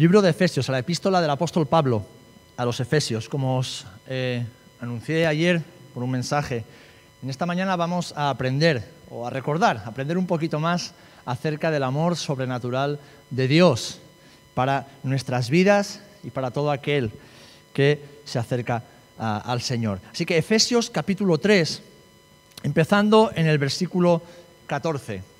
Libro 0.00 0.22
de 0.22 0.30
Efesios, 0.30 0.66
a 0.66 0.72
la 0.72 0.78
epístola 0.78 1.20
del 1.20 1.28
apóstol 1.28 1.66
Pablo 1.66 2.06
a 2.56 2.64
los 2.64 2.80
Efesios. 2.80 3.28
Como 3.28 3.58
os 3.58 3.84
eh, 4.06 4.46
anuncié 4.80 5.26
ayer 5.26 5.62
por 5.92 6.02
un 6.02 6.10
mensaje, 6.10 6.64
en 7.22 7.28
esta 7.28 7.44
mañana 7.44 7.76
vamos 7.76 8.14
a 8.16 8.30
aprender 8.30 8.82
o 9.10 9.26
a 9.26 9.30
recordar, 9.30 9.82
aprender 9.84 10.16
un 10.16 10.26
poquito 10.26 10.58
más 10.58 10.94
acerca 11.26 11.70
del 11.70 11.82
amor 11.82 12.16
sobrenatural 12.16 12.98
de 13.28 13.46
Dios 13.46 14.00
para 14.54 14.86
nuestras 15.02 15.50
vidas 15.50 16.00
y 16.24 16.30
para 16.30 16.50
todo 16.50 16.70
aquel 16.70 17.12
que 17.74 18.02
se 18.24 18.38
acerca 18.38 18.82
al 19.18 19.60
Señor. 19.60 20.00
Así 20.10 20.24
que 20.24 20.38
Efesios 20.38 20.88
capítulo 20.88 21.36
3, 21.36 21.82
empezando 22.62 23.32
en 23.34 23.46
el 23.46 23.58
versículo 23.58 24.22
14. 24.66 25.39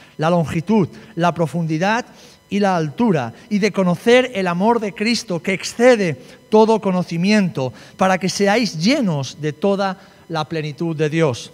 la 0.21 0.29
longitud, 0.29 0.87
la 1.15 1.33
profundidad 1.33 2.05
y 2.47 2.59
la 2.59 2.75
altura, 2.75 3.33
y 3.49 3.57
de 3.57 3.71
conocer 3.71 4.31
el 4.35 4.45
amor 4.45 4.79
de 4.79 4.93
Cristo 4.93 5.41
que 5.41 5.53
excede 5.53 6.15
todo 6.49 6.79
conocimiento, 6.79 7.73
para 7.97 8.19
que 8.19 8.29
seáis 8.29 8.77
llenos 8.77 9.41
de 9.41 9.51
toda 9.51 9.97
la 10.29 10.45
plenitud 10.45 10.95
de 10.95 11.09
Dios. 11.09 11.51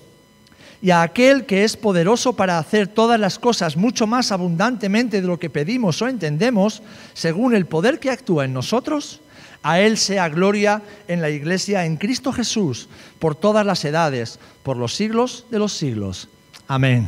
Y 0.81 0.91
a 0.91 1.01
aquel 1.01 1.45
que 1.45 1.63
es 1.63 1.77
poderoso 1.77 2.33
para 2.33 2.59
hacer 2.59 2.89
todas 2.89 3.17
las 3.17 3.39
cosas 3.39 3.77
mucho 3.77 4.05
más 4.05 4.33
abundantemente 4.33 5.21
de 5.21 5.27
lo 5.27 5.39
que 5.39 5.49
pedimos 5.49 6.01
o 6.01 6.09
entendemos, 6.09 6.83
según 7.13 7.55
el 7.55 7.67
poder 7.67 7.99
que 7.99 8.11
actúa 8.11 8.43
en 8.43 8.51
nosotros, 8.51 9.21
a 9.63 9.79
Él 9.79 9.97
sea 9.97 10.27
gloria 10.27 10.81
en 11.07 11.21
la 11.21 11.29
Iglesia, 11.29 11.85
en 11.85 11.95
Cristo 11.95 12.33
Jesús, 12.33 12.89
por 13.17 13.33
todas 13.33 13.65
las 13.65 13.85
edades, 13.85 14.39
por 14.61 14.75
los 14.75 14.93
siglos 14.93 15.45
de 15.51 15.59
los 15.59 15.71
siglos. 15.71 16.27
Amén. 16.67 17.07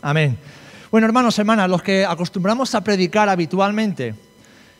Amén. 0.00 0.38
Bueno, 0.90 1.06
hermanos, 1.08 1.36
hermanas, 1.38 1.68
los 1.68 1.82
que 1.82 2.04
acostumbramos 2.04 2.74
a 2.76 2.80
predicar 2.82 3.28
habitualmente, 3.28 4.14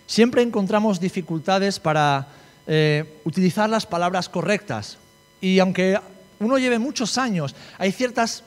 siempre 0.06 0.42
encontramos 0.42 1.00
dificultades 1.00 1.80
para 1.80 2.28
eh, 2.68 3.20
utilizar 3.24 3.68
las 3.68 3.86
palabras 3.86 4.28
correctas. 4.28 4.98
Y 5.40 5.58
aunque 5.58 5.98
uno 6.38 6.58
lleve 6.58 6.78
muchos 6.78 7.18
años, 7.18 7.56
hay 7.76 7.90
ciertas, 7.90 8.44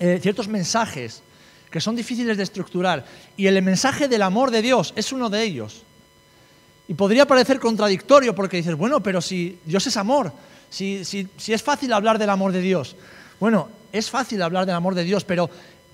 eh, 0.00 0.18
ciertos 0.20 0.48
mensajes 0.48 1.22
que 1.70 1.80
son 1.80 1.94
difíciles 1.94 2.36
de 2.36 2.42
estructurar. 2.42 3.04
Y 3.36 3.46
el 3.46 3.62
mensaje 3.62 4.08
del 4.08 4.22
amor 4.22 4.50
de 4.50 4.60
Dios 4.60 4.92
es 4.96 5.12
uno 5.12 5.30
de 5.30 5.44
ellos. 5.44 5.84
Y 6.88 6.94
podría 6.94 7.24
parecer 7.24 7.60
contradictorio 7.60 8.34
porque 8.34 8.56
dices, 8.56 8.74
bueno, 8.74 9.00
pero 9.00 9.20
si 9.20 9.60
Dios 9.64 9.86
es 9.86 9.96
amor, 9.96 10.32
si, 10.70 11.04
si 11.04 11.52
es 11.52 11.62
fácil 11.62 11.92
hablar 11.92 12.18
del 12.18 12.30
amor 12.30 12.50
de 12.50 12.60
Dios. 12.60 12.96
Bueno, 13.38 13.68
es 13.92 14.10
fácil 14.10 14.42
hablar 14.42 14.66
del 14.66 14.74
amor 14.74 14.96
de 14.96 15.04
Dios, 15.04 15.24
pero 15.24 15.50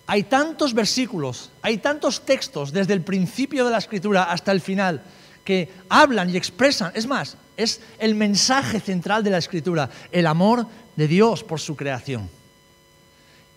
hay 0.07 0.25
tantos 0.25 0.73
versículos, 0.73 1.51
hay 1.63 1.79
tantos 1.79 2.25
textos 2.25 2.73
desde 2.73 2.93
el 2.93 3.03
principio 3.03 3.65
de 3.65 3.73
la 3.73 3.79
escritura 3.79 4.25
hasta 4.25 4.53
el 4.53 4.61
final 4.61 5.03
que 5.45 5.71
hablan 5.89 6.31
y 6.31 6.37
expresan, 6.37 6.93
es 6.95 7.07
más, 7.07 7.37
es 7.57 7.81
el 7.99 8.15
mensaje 8.15 8.81
central 8.81 9.25
de 9.25 9.31
la 9.31 9.39
escritura, 9.39 9.91
el 10.13 10.27
amor 10.27 10.67
de 10.97 11.09
Dios 11.09 11.43
por 11.43 11.61
su 11.61 11.77
creación. 11.77 12.29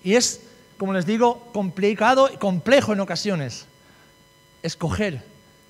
Y 0.03 0.15
es, 0.15 0.41
como 0.77 0.93
les 0.93 1.05
digo, 1.05 1.49
complicado 1.53 2.29
y 2.33 2.37
complejo 2.37 2.93
en 2.93 2.99
ocasiones 2.99 3.65
escoger 4.63 5.23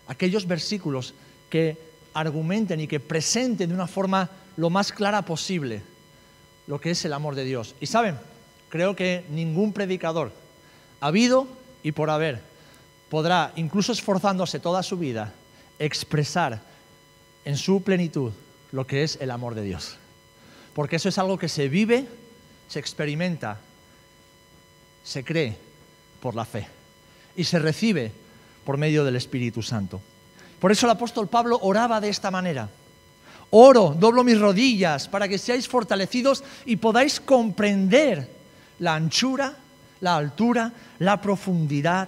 aquellos 0.08 0.48
versículos 0.48 1.14
que 1.50 1.78
argumenten 2.14 2.80
y 2.80 2.88
que 2.88 3.00
presenten 3.00 3.70
de 3.70 3.76
una 3.76 3.88
forma 3.88 4.30
lo 4.58 4.70
más 4.70 4.92
clara 4.92 5.24
posible 5.24 5.82
lo 6.68 6.80
que 6.80 6.92
es 6.92 7.04
el 7.06 7.14
amor 7.14 7.34
de 7.36 7.46
Dios. 7.46 7.76
Y 7.80 7.88
saben, 7.88 8.18
creo 8.70 8.96
que 8.96 9.26
ningún 9.32 9.74
predicador 9.74 10.32
habido 11.00 11.48
y 11.84 11.92
por 11.92 12.10
haber, 12.10 12.42
podrá, 13.10 13.54
incluso 13.56 13.92
esforzándose 13.92 14.60
toda 14.60 14.84
su 14.84 14.98
vida, 14.98 15.34
expresar 15.80 16.62
en 17.46 17.58
su 17.58 17.82
plenitud 17.82 18.32
lo 18.72 18.86
que 18.86 19.04
es 19.04 19.18
el 19.22 19.32
amor 19.32 19.56
de 19.56 19.64
Dios. 19.64 19.98
Porque 20.74 20.98
eso 20.98 21.10
es 21.10 21.18
algo 21.18 21.38
que 21.38 21.50
se 21.50 21.68
vive, 21.68 22.08
se 22.68 22.80
experimenta, 22.80 23.60
se 25.04 25.24
cree 25.24 25.58
por 26.22 26.36
la 26.36 26.46
fe 26.46 26.68
y 27.36 27.44
se 27.44 27.60
recibe 27.60 28.12
por 28.64 28.78
medio 28.78 29.04
del 29.04 29.16
Espíritu 29.16 29.64
Santo. 29.64 30.02
Por 30.60 30.72
eso 30.72 30.86
el 30.86 30.92
apóstol 30.92 31.28
Pablo 31.28 31.58
oraba 31.62 32.02
de 32.02 32.10
esta 32.10 32.30
manera. 32.30 32.70
Oro, 33.52 33.96
doblo 33.98 34.24
mis 34.24 34.40
rodillas 34.40 35.08
para 35.08 35.28
que 35.28 35.40
seáis 35.40 35.68
fortalecidos 35.68 36.44
y 36.66 36.76
podáis 36.76 37.20
comprender 37.20 38.30
la 38.78 38.94
anchura, 38.94 39.58
la 40.02 40.16
altura, 40.16 40.72
la 41.00 41.22
profundidad, 41.22 42.08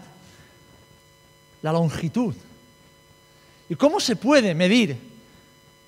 la 1.61 1.71
longitud. 1.71 2.33
¿Y 3.69 3.75
cómo 3.75 3.99
se 3.99 4.15
puede 4.15 4.53
medir 4.53 4.97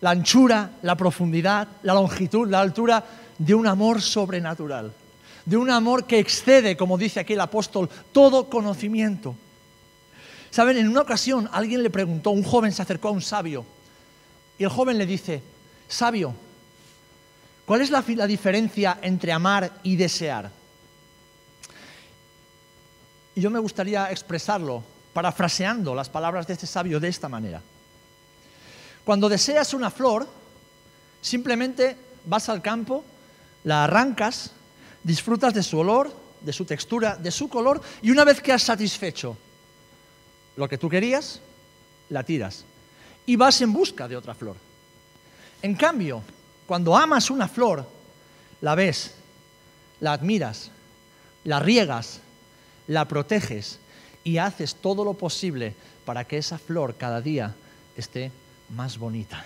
la 0.01 0.11
anchura, 0.11 0.71
la 0.81 0.95
profundidad, 0.95 1.67
la 1.83 1.93
longitud, 1.93 2.47
la 2.47 2.61
altura 2.61 3.03
de 3.37 3.53
un 3.53 3.67
amor 3.67 4.01
sobrenatural? 4.01 4.93
De 5.45 5.57
un 5.57 5.69
amor 5.69 6.05
que 6.05 6.19
excede, 6.19 6.77
como 6.77 6.97
dice 6.97 7.19
aquí 7.19 7.33
el 7.33 7.41
apóstol, 7.41 7.89
todo 8.11 8.49
conocimiento. 8.49 9.35
Saben, 10.49 10.77
en 10.77 10.87
una 10.87 11.01
ocasión 11.01 11.49
alguien 11.51 11.83
le 11.83 11.89
preguntó, 11.89 12.29
un 12.29 12.43
joven 12.43 12.71
se 12.71 12.81
acercó 12.81 13.09
a 13.09 13.11
un 13.11 13.21
sabio, 13.21 13.65
y 14.57 14.63
el 14.63 14.69
joven 14.69 14.97
le 14.97 15.05
dice, 15.05 15.41
sabio, 15.87 16.33
¿cuál 17.65 17.81
es 17.81 17.89
la, 17.89 18.03
la 18.15 18.27
diferencia 18.27 18.99
entre 19.01 19.31
amar 19.31 19.71
y 19.81 19.95
desear? 19.95 20.51
Y 23.35 23.41
yo 23.41 23.49
me 23.49 23.59
gustaría 23.59 24.11
expresarlo 24.11 24.83
parafraseando 25.13 25.93
las 25.93 26.09
palabras 26.09 26.47
de 26.47 26.53
este 26.53 26.67
sabio 26.67 26.99
de 26.99 27.07
esta 27.07 27.29
manera. 27.29 27.61
Cuando 29.03 29.29
deseas 29.29 29.73
una 29.73 29.91
flor, 29.91 30.27
simplemente 31.21 31.95
vas 32.25 32.49
al 32.49 32.61
campo, 32.61 33.03
la 33.63 33.83
arrancas, 33.83 34.51
disfrutas 35.03 35.53
de 35.53 35.63
su 35.63 35.79
olor, 35.79 36.15
de 36.41 36.53
su 36.53 36.65
textura, 36.65 37.15
de 37.15 37.31
su 37.31 37.49
color, 37.49 37.81
y 38.01 38.11
una 38.11 38.23
vez 38.23 38.41
que 38.41 38.53
has 38.53 38.63
satisfecho 38.63 39.37
lo 40.55 40.67
que 40.67 40.77
tú 40.77 40.89
querías, 40.89 41.39
la 42.09 42.23
tiras 42.23 42.65
y 43.25 43.35
vas 43.35 43.61
en 43.61 43.73
busca 43.73 44.07
de 44.07 44.17
otra 44.17 44.33
flor. 44.33 44.55
En 45.61 45.75
cambio, 45.75 46.21
cuando 46.65 46.95
amas 46.95 47.29
una 47.29 47.47
flor, 47.47 47.87
la 48.61 48.75
ves, 48.75 49.13
la 49.99 50.13
admiras, 50.13 50.69
la 51.45 51.59
riegas, 51.59 52.19
la 52.87 53.07
proteges 53.07 53.79
y 54.23 54.37
haces 54.37 54.75
todo 54.75 55.03
lo 55.03 55.13
posible 55.13 55.75
para 56.05 56.25
que 56.25 56.37
esa 56.37 56.57
flor 56.57 56.95
cada 56.95 57.21
día 57.21 57.55
esté 57.95 58.31
más 58.69 58.97
bonita. 58.97 59.45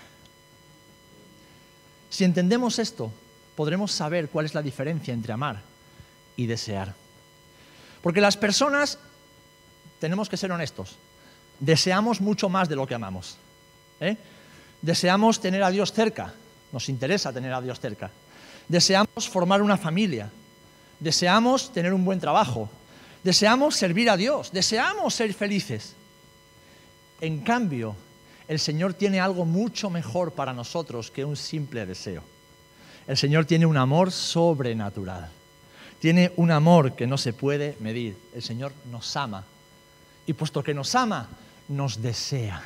Si 2.10 2.24
entendemos 2.24 2.78
esto, 2.78 3.12
podremos 3.54 3.92
saber 3.92 4.28
cuál 4.28 4.46
es 4.46 4.54
la 4.54 4.62
diferencia 4.62 5.12
entre 5.12 5.32
amar 5.32 5.60
y 6.36 6.46
desear. 6.46 6.94
Porque 8.02 8.20
las 8.20 8.36
personas, 8.36 8.98
tenemos 9.98 10.28
que 10.28 10.36
ser 10.36 10.52
honestos, 10.52 10.96
deseamos 11.58 12.20
mucho 12.20 12.48
más 12.48 12.68
de 12.68 12.76
lo 12.76 12.86
que 12.86 12.94
amamos. 12.94 13.36
¿eh? 14.00 14.16
Deseamos 14.80 15.40
tener 15.40 15.62
a 15.62 15.70
Dios 15.70 15.92
cerca, 15.92 16.32
nos 16.72 16.88
interesa 16.88 17.32
tener 17.32 17.52
a 17.52 17.60
Dios 17.60 17.80
cerca. 17.80 18.10
Deseamos 18.68 19.28
formar 19.28 19.62
una 19.62 19.76
familia, 19.76 20.30
deseamos 21.00 21.72
tener 21.72 21.92
un 21.92 22.04
buen 22.04 22.20
trabajo, 22.20 22.70
Deseamos 23.28 23.76
servir 23.76 24.08
a 24.08 24.16
Dios, 24.16 24.50
deseamos 24.52 25.12
ser 25.12 25.34
felices. 25.34 25.94
En 27.20 27.40
cambio, 27.40 27.94
el 28.48 28.58
Señor 28.58 28.94
tiene 28.94 29.20
algo 29.20 29.44
mucho 29.44 29.90
mejor 29.90 30.32
para 30.32 30.54
nosotros 30.54 31.10
que 31.10 31.26
un 31.26 31.36
simple 31.36 31.84
deseo. 31.84 32.22
El 33.06 33.18
Señor 33.18 33.44
tiene 33.44 33.66
un 33.66 33.76
amor 33.76 34.12
sobrenatural. 34.12 35.28
Tiene 36.00 36.32
un 36.36 36.50
amor 36.50 36.96
que 36.96 37.06
no 37.06 37.18
se 37.18 37.34
puede 37.34 37.76
medir. 37.80 38.16
El 38.34 38.42
Señor 38.42 38.72
nos 38.90 39.14
ama. 39.14 39.44
Y 40.26 40.32
puesto 40.32 40.62
que 40.62 40.72
nos 40.72 40.94
ama, 40.94 41.28
nos 41.68 42.00
desea. 42.00 42.62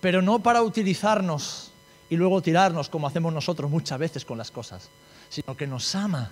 Pero 0.00 0.22
no 0.22 0.38
para 0.38 0.62
utilizarnos 0.62 1.70
y 2.08 2.16
luego 2.16 2.40
tirarnos 2.40 2.88
como 2.88 3.08
hacemos 3.08 3.34
nosotros 3.34 3.70
muchas 3.70 3.98
veces 3.98 4.24
con 4.24 4.38
las 4.38 4.50
cosas, 4.50 4.88
sino 5.28 5.54
que 5.54 5.66
nos 5.66 5.94
ama 5.94 6.30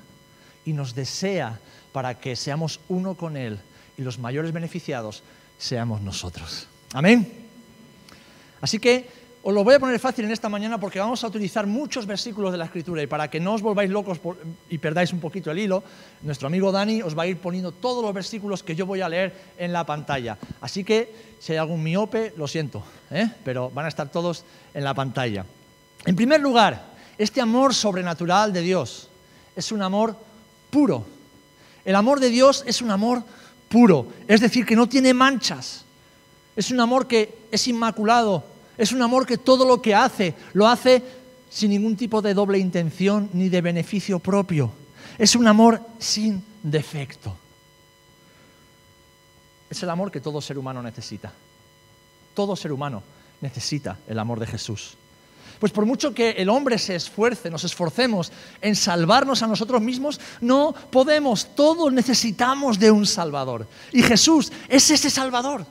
y 0.64 0.72
nos 0.72 0.94
desea 0.94 1.58
para 1.92 2.18
que 2.18 2.36
seamos 2.36 2.80
uno 2.88 3.14
con 3.14 3.36
Él 3.36 3.58
y 3.96 4.02
los 4.02 4.18
mayores 4.18 4.52
beneficiados 4.52 5.22
seamos 5.58 6.00
nosotros. 6.00 6.66
Amén. 6.92 7.30
Así 8.60 8.78
que 8.78 9.20
os 9.42 9.54
lo 9.54 9.64
voy 9.64 9.74
a 9.74 9.80
poner 9.80 9.98
fácil 9.98 10.26
en 10.26 10.32
esta 10.32 10.50
mañana 10.50 10.78
porque 10.78 10.98
vamos 10.98 11.24
a 11.24 11.26
utilizar 11.26 11.66
muchos 11.66 12.04
versículos 12.04 12.52
de 12.52 12.58
la 12.58 12.66
Escritura 12.66 13.02
y 13.02 13.06
para 13.06 13.30
que 13.30 13.40
no 13.40 13.54
os 13.54 13.62
volváis 13.62 13.90
locos 13.90 14.20
y 14.68 14.76
perdáis 14.76 15.14
un 15.14 15.20
poquito 15.20 15.50
el 15.50 15.58
hilo, 15.58 15.82
nuestro 16.22 16.46
amigo 16.46 16.70
Dani 16.70 17.00
os 17.00 17.16
va 17.16 17.22
a 17.22 17.26
ir 17.26 17.38
poniendo 17.38 17.72
todos 17.72 18.04
los 18.04 18.12
versículos 18.12 18.62
que 18.62 18.76
yo 18.76 18.84
voy 18.84 19.00
a 19.00 19.08
leer 19.08 19.32
en 19.56 19.72
la 19.72 19.84
pantalla. 19.84 20.36
Así 20.60 20.84
que 20.84 21.30
si 21.38 21.52
hay 21.52 21.58
algún 21.58 21.82
miope, 21.82 22.34
lo 22.36 22.46
siento, 22.46 22.82
¿eh? 23.10 23.30
pero 23.42 23.70
van 23.70 23.86
a 23.86 23.88
estar 23.88 24.10
todos 24.10 24.44
en 24.74 24.84
la 24.84 24.92
pantalla. 24.92 25.46
En 26.04 26.16
primer 26.16 26.40
lugar, 26.40 26.84
este 27.16 27.40
amor 27.40 27.74
sobrenatural 27.74 28.52
de 28.52 28.60
Dios 28.60 29.08
es 29.56 29.72
un 29.72 29.80
amor 29.80 30.16
puro. 30.70 31.04
El 31.84 31.96
amor 31.96 32.20
de 32.20 32.30
Dios 32.30 32.62
es 32.66 32.82
un 32.82 32.90
amor 32.90 33.22
puro, 33.68 34.06
es 34.26 34.40
decir, 34.40 34.64
que 34.66 34.76
no 34.76 34.88
tiene 34.88 35.14
manchas. 35.14 35.84
Es 36.56 36.70
un 36.70 36.80
amor 36.80 37.06
que 37.06 37.46
es 37.50 37.66
inmaculado, 37.68 38.44
es 38.76 38.92
un 38.92 39.02
amor 39.02 39.26
que 39.26 39.38
todo 39.38 39.64
lo 39.64 39.80
que 39.80 39.94
hace 39.94 40.34
lo 40.52 40.66
hace 40.66 41.02
sin 41.50 41.70
ningún 41.70 41.96
tipo 41.96 42.22
de 42.22 42.34
doble 42.34 42.58
intención 42.58 43.28
ni 43.32 43.48
de 43.48 43.60
beneficio 43.60 44.18
propio. 44.18 44.72
Es 45.18 45.34
un 45.34 45.46
amor 45.46 45.80
sin 45.98 46.42
defecto. 46.62 47.36
Es 49.68 49.82
el 49.82 49.90
amor 49.90 50.10
que 50.10 50.20
todo 50.20 50.40
ser 50.40 50.58
humano 50.58 50.82
necesita. 50.82 51.32
Todo 52.34 52.56
ser 52.56 52.72
humano 52.72 53.02
necesita 53.40 53.98
el 54.08 54.18
amor 54.18 54.40
de 54.40 54.46
Jesús. 54.46 54.96
Pues 55.60 55.72
por 55.72 55.84
mucho 55.84 56.14
que 56.14 56.30
el 56.30 56.48
hombre 56.48 56.78
se 56.78 56.94
esfuerce, 56.94 57.50
nos 57.50 57.64
esforcemos 57.64 58.32
en 58.62 58.74
salvarnos 58.74 59.42
a 59.42 59.46
nosotros 59.46 59.82
mismos, 59.82 60.18
no 60.40 60.74
podemos. 60.90 61.54
Todos 61.54 61.92
necesitamos 61.92 62.78
de 62.78 62.90
un 62.90 63.06
Salvador. 63.06 63.66
Y 63.92 64.02
Jesús 64.02 64.50
es 64.70 64.90
ese 64.90 65.10
Salvador. 65.10 65.66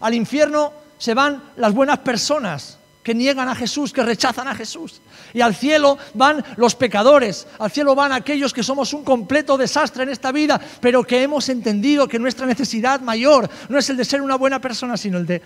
Al 0.00 0.12
infierno 0.12 0.72
se 0.98 1.14
van 1.14 1.42
las 1.56 1.72
buenas 1.72 2.00
personas 2.00 2.76
que 3.02 3.14
niegan 3.14 3.48
a 3.48 3.54
Jesús, 3.54 3.94
que 3.94 4.02
rechazan 4.02 4.46
a 4.46 4.54
Jesús. 4.54 5.00
Y 5.32 5.40
al 5.40 5.54
cielo 5.54 5.96
van 6.12 6.44
los 6.58 6.74
pecadores, 6.74 7.46
al 7.58 7.70
cielo 7.70 7.94
van 7.94 8.12
aquellos 8.12 8.52
que 8.52 8.62
somos 8.62 8.92
un 8.92 9.04
completo 9.04 9.56
desastre 9.56 10.02
en 10.02 10.10
esta 10.10 10.32
vida, 10.32 10.60
pero 10.82 11.02
que 11.02 11.22
hemos 11.22 11.48
entendido 11.48 12.06
que 12.06 12.18
nuestra 12.18 12.44
necesidad 12.44 13.00
mayor 13.00 13.48
no 13.70 13.78
es 13.78 13.88
el 13.88 13.96
de 13.96 14.04
ser 14.04 14.20
una 14.20 14.36
buena 14.36 14.60
persona, 14.60 14.98
sino 14.98 15.16
el 15.16 15.24
de 15.24 15.40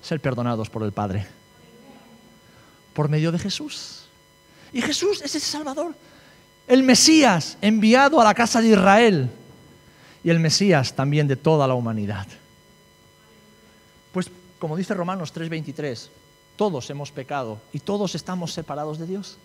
ser 0.00 0.18
perdonados 0.18 0.70
por 0.70 0.82
el 0.82 0.92
Padre 0.92 1.41
por 2.94 3.08
medio 3.08 3.32
de 3.32 3.38
Jesús. 3.38 4.06
Y 4.72 4.80
Jesús 4.80 5.20
es 5.22 5.34
ese 5.34 5.46
Salvador, 5.46 5.94
el 6.66 6.82
Mesías 6.82 7.58
enviado 7.60 8.20
a 8.20 8.24
la 8.24 8.34
casa 8.34 8.60
de 8.60 8.68
Israel 8.68 9.30
y 10.24 10.30
el 10.30 10.40
Mesías 10.40 10.94
también 10.94 11.28
de 11.28 11.36
toda 11.36 11.66
la 11.66 11.74
humanidad. 11.74 12.26
Pues 14.12 14.30
como 14.58 14.76
dice 14.76 14.94
Romanos 14.94 15.32
3:23, 15.34 16.08
todos 16.56 16.88
hemos 16.90 17.10
pecado 17.10 17.60
y 17.72 17.80
todos 17.80 18.14
estamos 18.14 18.52
separados 18.52 18.98
de 18.98 19.06
Dios 19.06 19.36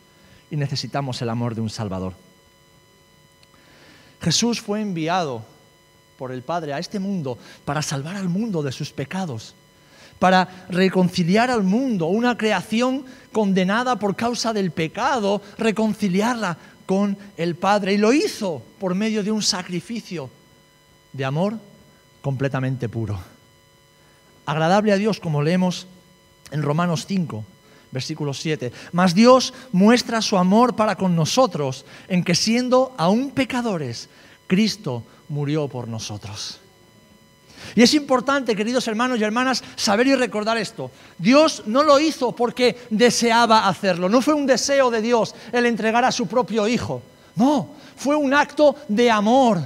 y 0.52 0.56
necesitamos 0.56 1.22
el 1.22 1.30
amor 1.30 1.56
de 1.56 1.62
un 1.62 1.70
Salvador. 1.70 2.14
Jesús 4.22 4.62
fue 4.62 4.82
enviado 4.82 5.44
por 6.18 6.32
el 6.32 6.42
Padre 6.42 6.74
a 6.74 6.80
este 6.80 7.00
mundo 7.00 7.38
para 7.66 7.82
salvar 7.82 8.16
al 8.16 8.30
mundo 8.30 8.64
de 8.64 8.72
sus 8.72 8.92
pecados 8.92 9.54
para 10.20 10.66
reconciliar 10.70 11.52
al 11.52 11.64
mundo, 11.64 12.08
una 12.08 12.38
creación 12.38 13.06
condenada 13.32 13.98
por 13.98 14.16
causa 14.16 14.54
del 14.54 14.72
pecado, 14.72 15.42
reconciliarla 15.58 16.58
con 16.86 17.18
el 17.38 17.56
Padre. 17.56 17.94
Y 17.94 17.98
lo 17.98 18.14
hizo 18.14 18.62
por 18.80 18.96
medio 18.96 19.24
de 19.24 19.32
un 19.32 19.44
sacrificio 19.44 20.30
de 21.14 21.26
amor 21.26 21.60
completamente 22.22 22.90
puro. 22.90 23.20
Agradable 24.46 24.92
a 24.92 24.98
Dios, 24.98 25.20
como 25.20 25.44
leemos 25.44 25.88
en 26.52 26.62
Romanos 26.62 27.06
5, 27.08 27.44
versículo 27.92 28.34
7. 28.34 28.72
Mas 28.92 29.14
Dios 29.14 29.54
muestra 29.72 30.22
su 30.22 30.38
amor 30.38 30.76
para 30.76 30.96
con 30.96 31.16
nosotros 31.16 31.86
en 32.08 32.24
que 32.24 32.36
siendo 32.36 32.96
aún 32.98 33.32
pecadores, 33.32 34.10
Cristo 34.48 35.04
murió 35.30 35.68
por 35.68 35.88
nosotros. 35.88 36.60
Y 37.76 37.82
es 37.82 37.94
importante, 37.94 38.56
queridos 38.56 38.88
hermanos 38.88 39.20
y 39.20 39.24
hermanas, 39.24 39.64
saber 39.76 40.08
y 40.08 40.16
recordar 40.16 40.58
esto. 40.58 40.92
Dios 41.18 41.64
no 41.66 41.84
lo 41.84 42.00
hizo 42.00 42.32
porque 42.36 42.78
deseaba 42.90 43.68
hacerlo, 43.68 44.10
no 44.10 44.22
fue 44.22 44.34
un 44.34 44.46
deseo 44.46 44.90
de 44.92 45.02
Dios 45.02 45.36
el 45.52 45.66
entregar 45.66 46.06
a 46.06 46.12
su 46.12 46.28
propio 46.28 46.68
Hijo, 46.68 47.02
no, 47.36 47.70
fue 47.96 48.16
un 48.16 48.34
acto 48.34 48.76
de 48.88 49.10
amor. 49.12 49.60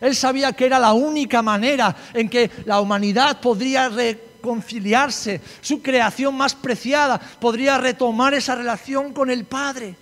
Él 0.00 0.14
sabía 0.14 0.52
que 0.52 0.66
era 0.66 0.78
la 0.78 0.92
única 0.92 1.40
manera 1.40 1.94
en 2.12 2.28
que 2.28 2.50
la 2.66 2.80
humanidad 2.80 3.40
podría 3.40 3.88
reconciliarse, 3.88 5.40
su 5.60 5.80
creación 5.80 6.36
más 6.36 6.54
preciada 6.54 7.18
podría 7.18 7.78
retomar 7.78 8.34
esa 8.34 8.54
relación 8.54 9.12
con 9.12 9.30
el 9.30 9.44
Padre. 9.44 9.96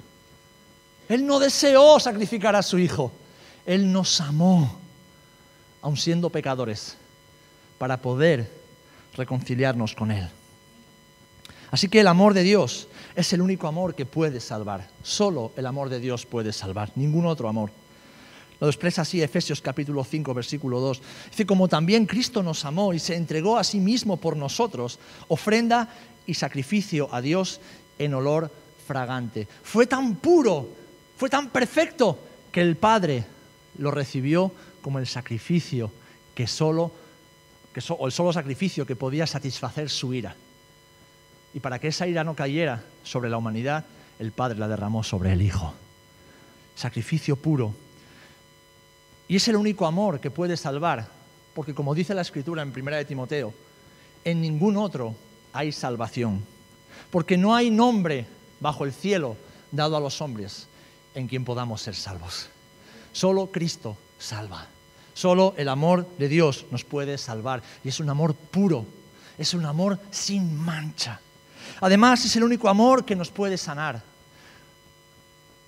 Él 1.09 1.27
no 1.27 1.39
deseó 1.39 2.01
sacrificar 2.01 2.57
a 2.57 2.63
su 2.63 2.79
Hijo, 2.79 3.13
Él 3.67 3.93
nos 3.93 4.21
amó 4.21 4.82
aun 5.83 5.97
siendo 5.97 6.31
pecadores, 6.31 6.97
para 7.79 8.01
poder 8.01 8.51
reconciliarnos 9.15 9.95
con 9.95 10.11
Él. 10.11 10.29
Así 11.71 11.89
que 11.89 12.01
el 12.01 12.07
amor 12.07 12.35
de 12.35 12.43
Dios 12.43 12.89
es 13.17 13.33
el 13.33 13.43
único 13.43 13.67
amor 13.67 13.95
que 13.95 14.07
puede 14.07 14.41
salvar. 14.41 14.89
Solo 15.03 15.53
el 15.57 15.67
amor 15.67 15.89
de 15.89 16.01
Dios 16.01 16.27
puede 16.27 16.53
salvar, 16.53 16.93
ningún 16.95 17.27
otro 17.27 17.49
amor. 17.49 17.71
Lo 18.61 18.69
expresa 18.69 19.03
así 19.03 19.21
Efesios 19.21 19.61
capítulo 19.61 20.05
5, 20.05 20.35
versículo 20.35 20.79
2. 20.79 21.03
Dice, 21.31 21.47
como 21.47 21.67
también 21.67 22.07
Cristo 22.07 22.43
nos 22.43 22.65
amó 22.65 22.95
y 22.95 23.01
se 23.01 23.17
entregó 23.17 23.59
a 23.59 23.65
sí 23.65 23.81
mismo 23.81 24.19
por 24.19 24.37
nosotros, 24.37 25.01
ofrenda 25.29 25.89
y 26.27 26.35
sacrificio 26.35 27.09
a 27.13 27.21
Dios 27.21 27.61
en 27.99 28.15
olor 28.15 28.53
fragante. 28.87 29.49
Fue 29.65 29.87
tan 29.87 30.15
puro, 30.17 30.69
fue 31.17 31.29
tan 31.29 31.51
perfecto, 31.51 32.19
que 32.53 32.61
el 32.61 32.77
Padre 32.77 33.25
lo 33.79 33.91
recibió 33.91 34.53
como 34.83 34.99
el 34.99 35.07
sacrificio 35.07 35.91
que 36.35 36.47
solo, 36.47 36.93
o 37.89 38.07
el 38.07 38.13
solo 38.13 38.33
sacrificio 38.33 38.87
que 38.87 38.97
podía 38.97 39.27
satisfacer 39.27 39.89
su 39.91 40.13
ira. 40.15 40.35
Y 41.55 41.61
para 41.61 41.79
que 41.79 41.89
esa 41.89 42.07
ira 42.07 42.25
no 42.25 42.35
cayera 42.35 42.83
sobre 43.03 43.31
la 43.31 43.37
humanidad, 43.37 43.85
el 44.19 44.33
Padre 44.33 44.59
la 44.59 44.69
derramó 44.69 45.03
sobre 45.03 45.33
el 45.33 45.43
Hijo. 45.43 45.75
Sacrificio 46.75 47.37
puro. 47.37 47.75
Y 49.29 49.37
es 49.37 49.49
el 49.49 49.57
único 49.57 49.87
amor 49.87 50.21
que 50.21 50.31
puede 50.31 50.57
salvar, 50.57 51.09
porque 51.55 51.75
como 51.75 51.95
dice 51.95 52.15
la 52.15 52.23
Escritura 52.23 52.63
en 52.63 52.73
1 52.77 52.97
de 52.97 53.05
Timoteo, 53.05 53.55
en 54.25 54.41
ningún 54.41 54.77
otro 54.77 55.15
hay 55.53 55.73
salvación, 55.73 56.45
porque 57.11 57.37
no 57.37 57.55
hay 57.55 57.71
nombre 57.71 58.27
bajo 58.61 58.85
el 58.85 58.93
cielo 58.93 59.37
dado 59.71 59.97
a 59.97 60.01
los 60.01 60.21
hombres 60.21 60.69
en 61.15 61.29
quien 61.29 61.45
podamos 61.45 61.83
ser 61.83 61.95
salvos. 61.95 62.49
Solo 63.13 63.47
Cristo 63.51 63.97
salva. 64.19 64.67
Solo 65.15 65.55
el 65.57 65.69
amor 65.69 66.09
de 66.19 66.29
Dios 66.29 66.67
nos 66.71 66.85
puede 66.85 67.19
salvar. 67.19 67.63
Y 67.85 67.89
es 67.89 68.01
un 68.01 68.09
amor 68.09 68.35
puro, 68.35 68.87
es 69.39 69.53
un 69.55 69.67
amor 69.67 69.99
sin 70.11 70.57
mancha. 70.57 71.21
Además, 71.81 72.25
es 72.25 72.35
el 72.37 72.45
único 72.45 72.69
amor 72.69 73.05
que 73.05 73.17
nos 73.17 73.31
puede 73.31 73.59
sanar. 73.59 74.03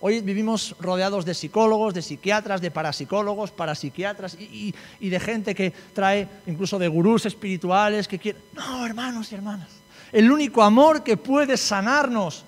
Hoy 0.01 0.21
vivimos 0.21 0.77
rodeados 0.79 1.25
de 1.25 1.33
psicólogos, 1.33 1.95
de 1.95 2.03
psiquiatras, 2.03 2.61
de 2.61 2.71
parapsicólogos, 2.71 3.51
parapsiquiatras 3.51 4.35
y, 4.35 4.75
y, 5.01 5.09
de 5.09 5.19
gente 5.19 5.55
que 5.55 5.73
trae 5.95 6.29
incluso 6.47 6.79
de 6.79 6.89
gurús 6.89 7.25
espirituales 7.25 8.07
que 8.07 8.19
quieren... 8.19 8.43
No, 8.53 8.85
hermanos 8.85 9.33
y 9.33 9.35
hermanas. 9.35 9.69
El 10.13 10.31
único 10.31 10.63
amor 10.63 11.03
que 11.03 11.17
puede 11.17 11.57
sanarnos, 11.57 12.45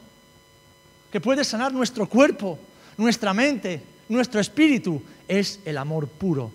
que 1.11 1.21
puede 1.21 1.45
sanar 1.45 1.73
nuestro 1.73 2.07
cuerpo, 2.07 2.59
nuestra 2.99 3.33
mente, 3.33 3.83
nuestro 4.09 4.41
espíritu, 4.41 5.03
es 5.29 5.61
el 5.65 5.79
amor 5.79 6.09
puro 6.09 6.51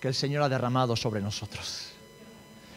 que 0.00 0.08
el 0.08 0.14
Señor 0.14 0.42
ha 0.42 0.48
derramado 0.48 0.96
sobre 0.96 1.20
nosotros. 1.20 1.90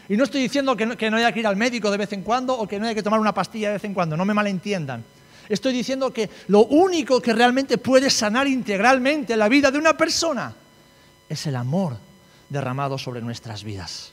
Y 0.08 0.16
no 0.16 0.24
estoy 0.24 0.40
diciendo 0.40 0.76
que 0.76 0.86
no, 0.86 0.96
que 0.96 1.06
haya 1.06 1.32
que 1.32 1.40
ir 1.40 1.46
al 1.46 1.56
médico 1.56 1.90
de 1.90 1.98
vez 1.98 2.12
en 2.14 2.22
cuando 2.22 2.58
o 2.58 2.66
que 2.66 2.78
no 2.78 2.86
haya 2.86 2.94
que 2.94 3.02
tomar 3.02 3.20
una 3.20 3.34
pastilla 3.34 3.68
de 3.68 3.74
vez 3.74 3.84
en 3.84 3.92
cuando, 3.92 4.16
no 4.16 4.24
me 4.24 4.32
malentiendan. 4.32 5.04
Estoy 5.48 5.72
diciendo 5.72 6.12
que 6.12 6.28
lo 6.48 6.64
único 6.66 7.20
que 7.20 7.32
realmente 7.32 7.78
puede 7.78 8.10
sanar 8.10 8.46
integralmente 8.46 9.36
la 9.36 9.48
vida 9.48 9.70
de 9.70 9.78
una 9.78 9.96
persona 9.96 10.54
es 11.28 11.46
el 11.46 11.56
amor 11.56 11.98
derramado 12.48 12.96
sobre 12.96 13.20
nuestras 13.20 13.64
vidas. 13.64 14.12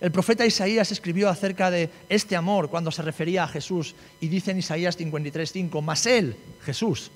El 0.00 0.10
profeta 0.10 0.46
Isaías 0.46 0.90
escribió 0.92 1.28
acerca 1.28 1.70
de 1.70 1.90
este 2.08 2.34
amor 2.34 2.70
cuando 2.70 2.90
se 2.90 3.02
refería 3.02 3.44
a 3.44 3.48
Jesús 3.48 3.94
y 4.20 4.28
dice 4.28 4.50
en 4.50 4.58
Isaías 4.58 4.98
53:5, 4.98 5.82
mas 5.82 6.06
él, 6.06 6.36
Jesús, 6.64 7.10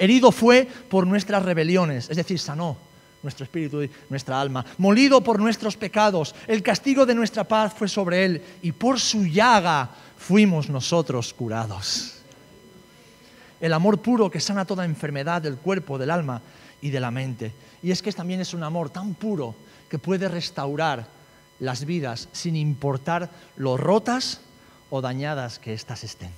herido 0.00 0.32
fue 0.32 0.66
por 0.88 1.06
nuestras 1.06 1.44
rebeliones, 1.44 2.08
es 2.10 2.16
decir, 2.16 2.40
sanó 2.40 2.76
nuestro 3.22 3.44
espíritu 3.44 3.82
y 3.82 3.90
nuestra 4.08 4.40
alma, 4.40 4.64
molido 4.78 5.22
por 5.22 5.38
nuestros 5.38 5.76
pecados, 5.76 6.34
el 6.46 6.62
castigo 6.62 7.04
de 7.04 7.14
nuestra 7.14 7.44
paz 7.44 7.74
fue 7.76 7.86
sobre 7.86 8.24
él 8.24 8.42
y 8.62 8.72
por 8.72 8.98
su 8.98 9.26
llaga 9.26 9.90
fuimos 10.16 10.70
nosotros 10.70 11.34
curados. 11.34 12.14
El 13.60 13.74
amor 13.74 14.00
puro 14.00 14.30
que 14.30 14.40
sana 14.40 14.64
toda 14.64 14.86
enfermedad 14.86 15.42
del 15.42 15.56
cuerpo, 15.56 15.98
del 15.98 16.10
alma 16.10 16.40
y 16.80 16.88
de 16.88 17.00
la 17.00 17.10
mente. 17.10 17.52
Y 17.82 17.90
es 17.90 18.00
que 18.00 18.10
también 18.10 18.40
es 18.40 18.54
un 18.54 18.62
amor 18.62 18.88
tan 18.88 19.12
puro 19.14 19.54
que 19.90 19.98
puede 19.98 20.28
restaurar 20.28 21.06
las 21.58 21.84
vidas 21.84 22.30
sin 22.32 22.56
importar 22.56 23.28
lo 23.56 23.76
rotas 23.76 24.40
o 24.88 25.02
dañadas 25.02 25.58
que 25.58 25.74
éstas 25.74 26.04
estén. 26.04 26.30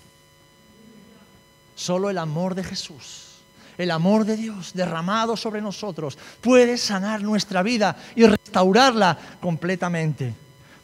Solo 1.76 2.10
el 2.10 2.18
amor 2.18 2.56
de 2.56 2.64
Jesús, 2.64 3.31
el 3.82 3.90
amor 3.90 4.24
de 4.24 4.36
Dios 4.36 4.72
derramado 4.74 5.36
sobre 5.36 5.60
nosotros 5.60 6.16
puede 6.40 6.78
sanar 6.78 7.20
nuestra 7.22 7.62
vida 7.62 7.96
y 8.14 8.24
restaurarla 8.24 9.18
completamente 9.40 10.34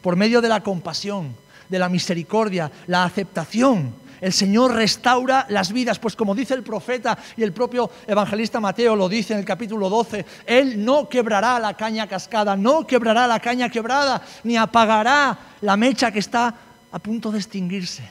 por 0.01 0.15
medio 0.15 0.41
de 0.41 0.49
la 0.49 0.61
compasión, 0.61 1.33
de 1.69 1.79
la 1.79 1.87
misericordia, 1.87 2.69
la 2.87 3.05
aceptación. 3.05 3.93
El 4.19 4.33
Señor 4.33 4.75
restaura 4.75 5.45
las 5.47 5.71
vidas, 5.71 5.97
pues 5.97 6.13
como 6.13 6.35
dice 6.35 6.53
el 6.53 6.63
profeta 6.63 7.17
y 7.37 7.43
el 7.43 7.53
propio 7.53 7.89
evangelista 8.05 8.59
Mateo 8.59 8.97
lo 8.97 9.07
dice 9.07 9.31
en 9.31 9.39
el 9.39 9.45
capítulo 9.45 9.89
12, 9.89 10.25
Él 10.45 10.83
no 10.83 11.07
quebrará 11.07 11.57
la 11.57 11.75
caña 11.75 12.05
cascada, 12.05 12.57
no 12.57 12.85
quebrará 12.85 13.27
la 13.27 13.39
caña 13.39 13.69
quebrada, 13.69 14.21
ni 14.43 14.57
apagará 14.57 15.37
la 15.61 15.77
mecha 15.77 16.11
que 16.11 16.19
está 16.19 16.53
a 16.91 16.99
punto 16.99 17.31
de 17.31 17.37
extinguirse. 17.37 18.03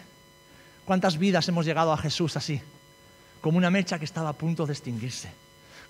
¿Cuántas 0.87 1.18
vidas 1.18 1.47
hemos 1.49 1.66
llegado 1.66 1.92
a 1.92 1.99
Jesús 1.99 2.38
así? 2.38 2.62
Como 3.40 3.59
una 3.59 3.71
mecha 3.71 3.99
que 3.99 4.04
estaba 4.04 4.30
a 4.30 4.33
punto 4.33 4.66
de 4.66 4.73
extinguirse, 4.73 5.30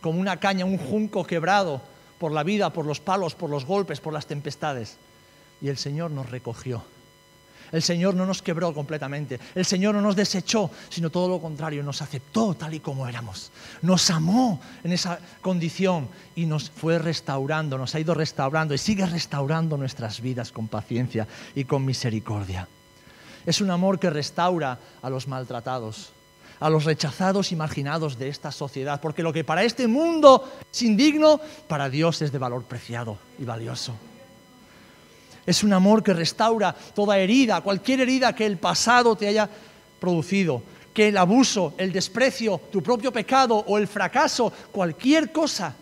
como 0.00 0.20
una 0.20 0.38
caña, 0.38 0.64
un 0.64 0.78
junco 0.78 1.24
quebrado 1.24 1.80
por 2.18 2.32
la 2.32 2.42
vida, 2.42 2.72
por 2.72 2.84
los 2.84 3.00
palos, 3.00 3.34
por 3.34 3.50
los 3.50 3.64
golpes, 3.64 4.00
por 4.00 4.12
las 4.12 4.26
tempestades. 4.26 4.96
Y 5.60 5.68
el 5.68 5.78
Señor 5.78 6.10
nos 6.10 6.30
recogió 6.30 6.82
el 7.72 7.82
Señor 7.82 8.14
no 8.14 8.26
nos 8.26 8.42
quebró 8.42 8.72
completamente, 8.72 9.38
el 9.54 9.64
Señor 9.64 9.94
no 9.94 10.00
nos 10.00 10.16
desechó, 10.16 10.70
sino 10.88 11.10
todo 11.10 11.28
lo 11.28 11.40
contrario, 11.40 11.82
nos 11.82 12.02
aceptó 12.02 12.54
tal 12.54 12.74
y 12.74 12.80
como 12.80 13.06
éramos, 13.06 13.50
nos 13.82 14.10
amó 14.10 14.60
en 14.84 14.92
esa 14.92 15.18
condición 15.40 16.08
y 16.34 16.46
nos 16.46 16.70
fue 16.70 16.98
restaurando, 16.98 17.78
nos 17.78 17.94
ha 17.94 18.00
ido 18.00 18.14
restaurando 18.14 18.74
y 18.74 18.78
sigue 18.78 19.06
restaurando 19.06 19.76
nuestras 19.76 20.20
vidas 20.20 20.52
con 20.52 20.68
paciencia 20.68 21.26
y 21.54 21.64
con 21.64 21.84
misericordia. 21.84 22.68
Es 23.46 23.60
un 23.60 23.70
amor 23.70 23.98
que 23.98 24.10
restaura 24.10 24.78
a 25.00 25.10
los 25.10 25.26
maltratados, 25.26 26.12
a 26.60 26.70
los 26.70 26.84
rechazados 26.84 27.52
y 27.52 27.56
marginados 27.56 28.18
de 28.18 28.28
esta 28.28 28.50
sociedad, 28.52 29.00
porque 29.00 29.22
lo 29.22 29.32
que 29.32 29.44
para 29.44 29.64
este 29.64 29.86
mundo 29.86 30.50
es 30.72 30.82
indigno, 30.82 31.40
para 31.68 31.88
Dios 31.88 32.22
es 32.22 32.32
de 32.32 32.38
valor 32.38 32.64
preciado 32.64 33.18
y 33.38 33.44
valioso. 33.44 33.94
Es 35.46 35.62
un 35.64 35.72
amor 35.72 36.02
que 36.02 36.12
restaura 36.12 36.74
toda 36.94 37.18
herida, 37.18 37.60
cualquier 37.60 38.00
herida 38.00 38.34
que 38.34 38.44
el 38.44 38.58
pasado 38.58 39.16
te 39.16 39.28
haya 39.28 39.48
producido, 39.98 40.62
que 40.92 41.08
el 41.08 41.16
abuso, 41.16 41.74
el 41.78 41.92
desprecio, 41.92 42.60
tu 42.70 42.82
propio 42.82 43.12
pecado 43.12 43.56
o 43.66 43.78
el 43.78 43.86
fracaso, 43.86 44.52
cualquier 44.72 45.32
cosa 45.32 45.74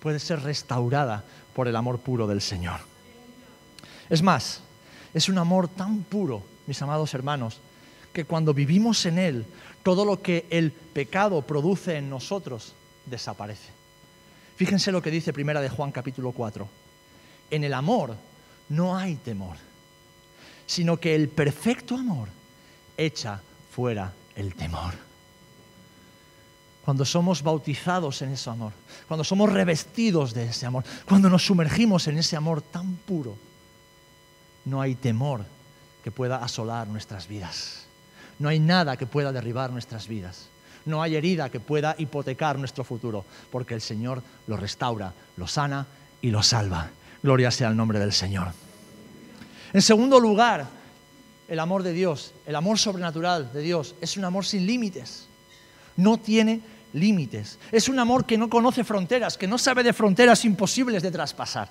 puede 0.00 0.18
ser 0.18 0.42
restaurada 0.42 1.24
por 1.54 1.66
el 1.66 1.74
amor 1.76 1.98
puro 1.98 2.26
del 2.26 2.42
Señor. 2.42 2.80
Es 4.10 4.22
más, 4.22 4.60
es 5.14 5.28
un 5.28 5.38
amor 5.38 5.68
tan 5.68 6.02
puro, 6.02 6.42
mis 6.66 6.80
amados 6.82 7.14
hermanos, 7.14 7.58
que 8.12 8.24
cuando 8.24 8.54
vivimos 8.54 9.06
en 9.06 9.18
Él, 9.18 9.46
todo 9.84 10.04
lo 10.04 10.20
que 10.20 10.46
el 10.50 10.72
pecado 10.72 11.42
produce 11.42 11.98
en 11.98 12.10
nosotros 12.10 12.74
desaparece. 13.06 13.68
Fíjense 14.56 14.90
lo 14.90 15.02
que 15.02 15.10
dice 15.10 15.32
Primera 15.32 15.60
de 15.60 15.68
Juan 15.68 15.92
capítulo 15.92 16.32
4. 16.32 16.66
En 17.50 17.64
el 17.64 17.74
amor 17.74 18.16
no 18.70 18.96
hay 18.96 19.16
temor, 19.16 19.56
sino 20.66 20.96
que 20.96 21.14
el 21.14 21.28
perfecto 21.28 21.96
amor 21.96 22.28
echa 22.96 23.40
fuera 23.70 24.12
el 24.34 24.54
temor. 24.54 24.94
Cuando 26.82 27.04
somos 27.04 27.42
bautizados 27.42 28.22
en 28.22 28.32
ese 28.32 28.48
amor, 28.48 28.72
cuando 29.06 29.22
somos 29.22 29.52
revestidos 29.52 30.32
de 30.32 30.46
ese 30.46 30.64
amor, 30.64 30.84
cuando 31.06 31.28
nos 31.28 31.44
sumergimos 31.44 32.08
en 32.08 32.18
ese 32.18 32.36
amor 32.36 32.62
tan 32.62 32.94
puro, 32.96 33.36
no 34.64 34.80
hay 34.80 34.94
temor 34.94 35.44
que 36.02 36.10
pueda 36.10 36.42
asolar 36.42 36.88
nuestras 36.88 37.28
vidas. 37.28 37.83
No 38.38 38.48
hay 38.48 38.58
nada 38.58 38.96
que 38.96 39.06
pueda 39.06 39.32
derribar 39.32 39.70
nuestras 39.70 40.08
vidas. 40.08 40.48
No 40.86 41.02
hay 41.02 41.16
herida 41.16 41.48
que 41.48 41.60
pueda 41.60 41.94
hipotecar 41.98 42.58
nuestro 42.58 42.84
futuro, 42.84 43.24
porque 43.50 43.74
el 43.74 43.80
Señor 43.80 44.22
lo 44.46 44.56
restaura, 44.56 45.12
lo 45.36 45.46
sana 45.46 45.86
y 46.20 46.30
lo 46.30 46.42
salva. 46.42 46.90
Gloria 47.22 47.50
sea 47.50 47.68
el 47.68 47.76
nombre 47.76 47.98
del 47.98 48.12
Señor. 48.12 48.48
En 49.72 49.82
segundo 49.82 50.20
lugar, 50.20 50.66
el 51.48 51.58
amor 51.58 51.82
de 51.82 51.92
Dios, 51.92 52.32
el 52.46 52.54
amor 52.54 52.78
sobrenatural 52.78 53.52
de 53.52 53.62
Dios, 53.62 53.94
es 54.00 54.16
un 54.16 54.24
amor 54.24 54.44
sin 54.44 54.66
límites. 54.66 55.26
No 55.96 56.18
tiene 56.18 56.60
límites. 56.92 57.58
Es 57.72 57.88
un 57.88 57.98
amor 57.98 58.24
que 58.24 58.38
no 58.38 58.48
conoce 58.48 58.84
fronteras, 58.84 59.36
que 59.36 59.46
no 59.46 59.58
sabe 59.58 59.82
de 59.82 59.92
fronteras 59.92 60.44
imposibles 60.44 61.02
de 61.02 61.10
traspasar. 61.10 61.68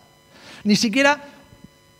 Ni 0.63 0.75
siquiera 0.75 1.23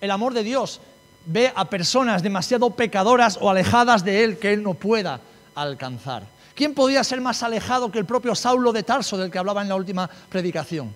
el 0.01 0.11
amor 0.11 0.33
de 0.33 0.43
Dios 0.43 0.81
ve 1.25 1.51
a 1.55 1.65
personas 1.65 2.23
demasiado 2.23 2.69
pecadoras 2.71 3.37
o 3.39 3.49
alejadas 3.49 4.03
de 4.03 4.23
Él 4.23 4.37
que 4.37 4.53
Él 4.53 4.63
no 4.63 4.73
pueda 4.73 5.19
alcanzar. 5.55 6.23
¿Quién 6.55 6.73
podía 6.73 7.03
ser 7.03 7.21
más 7.21 7.41
alejado 7.41 7.91
que 7.91 7.99
el 7.99 8.05
propio 8.05 8.35
Saulo 8.35 8.71
de 8.71 8.83
Tarso 8.83 9.17
del 9.17 9.31
que 9.31 9.39
hablaba 9.39 9.61
en 9.61 9.69
la 9.69 9.75
última 9.75 10.09
predicación? 10.29 10.93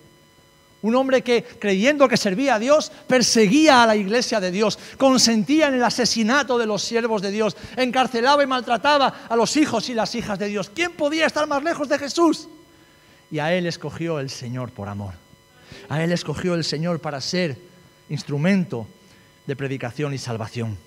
Un 0.84 0.96
hombre 0.96 1.24
que, 1.24 1.44
creyendo 1.44 2.08
que 2.08 2.18
servía 2.18 2.56
a 2.56 2.60
Dios, 2.60 2.92
perseguía 3.08 3.82
a 3.82 3.88
la 3.88 3.96
iglesia 3.96 4.40
de 4.40 4.52
Dios, 4.52 4.78
consentía 4.98 5.70
en 5.70 5.74
el 5.74 5.84
asesinato 5.84 6.60
de 6.60 6.68
los 6.68 6.84
siervos 6.84 7.24
de 7.24 7.32
Dios, 7.32 7.58
encarcelaba 7.76 8.44
y 8.44 8.48
maltrataba 8.48 9.22
a 9.28 9.36
los 9.36 9.58
hijos 9.58 9.90
y 9.90 9.96
las 9.96 10.14
hijas 10.14 10.38
de 10.38 10.48
Dios. 10.48 10.70
¿Quién 10.74 10.94
podía 10.94 11.26
estar 11.26 11.48
más 11.48 11.64
lejos 11.64 11.90
de 11.90 11.98
Jesús? 11.98 12.48
Y 13.32 13.40
a 13.40 13.54
él 13.54 13.66
escogió 13.66 14.20
el 14.20 14.30
Señor 14.30 14.72
por 14.72 14.88
amor. 14.88 15.16
A 15.90 16.04
él 16.04 16.12
escogió 16.12 16.54
el 16.54 16.64
Señor 16.64 17.00
para 17.00 17.22
ser 17.22 17.58
instrumento 18.10 18.88
de 19.48 19.56
predicación 19.56 20.14
y 20.14 20.18
salvación. 20.18 20.78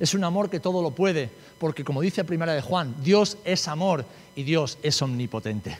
Es 0.00 0.14
un 0.14 0.24
amor 0.24 0.50
que 0.50 0.60
todo 0.60 0.82
lo 0.82 0.90
puede, 0.90 1.30
porque 1.58 1.84
como 1.84 2.00
dice 2.00 2.24
Primera 2.24 2.54
de 2.54 2.62
Juan, 2.62 2.96
Dios 3.04 3.38
es 3.44 3.68
amor 3.68 4.04
y 4.34 4.42
Dios 4.42 4.78
es 4.82 5.00
omnipotente. 5.00 5.78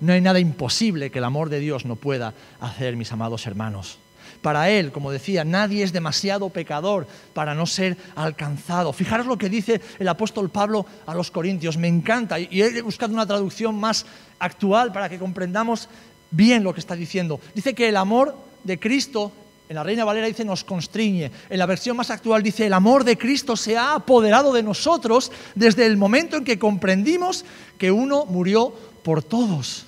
No 0.00 0.12
hay 0.12 0.20
nada 0.20 0.40
imposible 0.40 1.10
que 1.10 1.18
el 1.18 1.24
amor 1.24 1.48
de 1.48 1.60
Dios 1.60 1.86
no 1.86 1.96
pueda 1.96 2.34
hacer, 2.60 2.96
mis 2.96 3.12
amados 3.12 3.46
hermanos. 3.46 3.98
Para 4.42 4.68
Él, 4.68 4.92
como 4.92 5.10
decía, 5.10 5.44
nadie 5.44 5.82
es 5.82 5.92
demasiado 5.92 6.50
pecador 6.50 7.06
para 7.32 7.54
no 7.54 7.64
ser 7.64 7.96
alcanzado. 8.14 8.92
Fijaros 8.92 9.26
lo 9.26 9.38
que 9.38 9.48
dice 9.48 9.80
el 9.98 10.08
apóstol 10.08 10.50
Pablo 10.50 10.84
a 11.06 11.14
los 11.14 11.30
Corintios. 11.30 11.78
Me 11.78 11.88
encanta 11.88 12.38
y 12.38 12.60
he 12.60 12.82
buscado 12.82 13.14
una 13.14 13.26
traducción 13.26 13.74
más 13.76 14.04
actual 14.38 14.92
para 14.92 15.08
que 15.08 15.18
comprendamos 15.18 15.88
bien 16.30 16.64
lo 16.64 16.74
que 16.74 16.80
está 16.80 16.96
diciendo. 16.96 17.40
Dice 17.54 17.74
que 17.74 17.88
el 17.88 17.96
amor 17.96 18.36
de 18.64 18.78
Cristo, 18.78 19.32
en 19.68 19.76
la 19.76 19.82
Reina 19.82 20.04
Valera 20.04 20.26
dice 20.26 20.44
nos 20.44 20.64
constriñe. 20.64 21.30
En 21.48 21.58
la 21.58 21.66
versión 21.66 21.96
más 21.96 22.10
actual 22.10 22.42
dice 22.42 22.66
el 22.66 22.72
amor 22.72 23.04
de 23.04 23.16
Cristo 23.16 23.56
se 23.56 23.76
ha 23.76 23.94
apoderado 23.94 24.52
de 24.52 24.62
nosotros 24.62 25.32
desde 25.54 25.86
el 25.86 25.96
momento 25.96 26.36
en 26.36 26.44
que 26.44 26.58
comprendimos 26.58 27.44
que 27.78 27.90
uno 27.90 28.26
murió 28.26 28.74
por 29.02 29.22
todos 29.22 29.86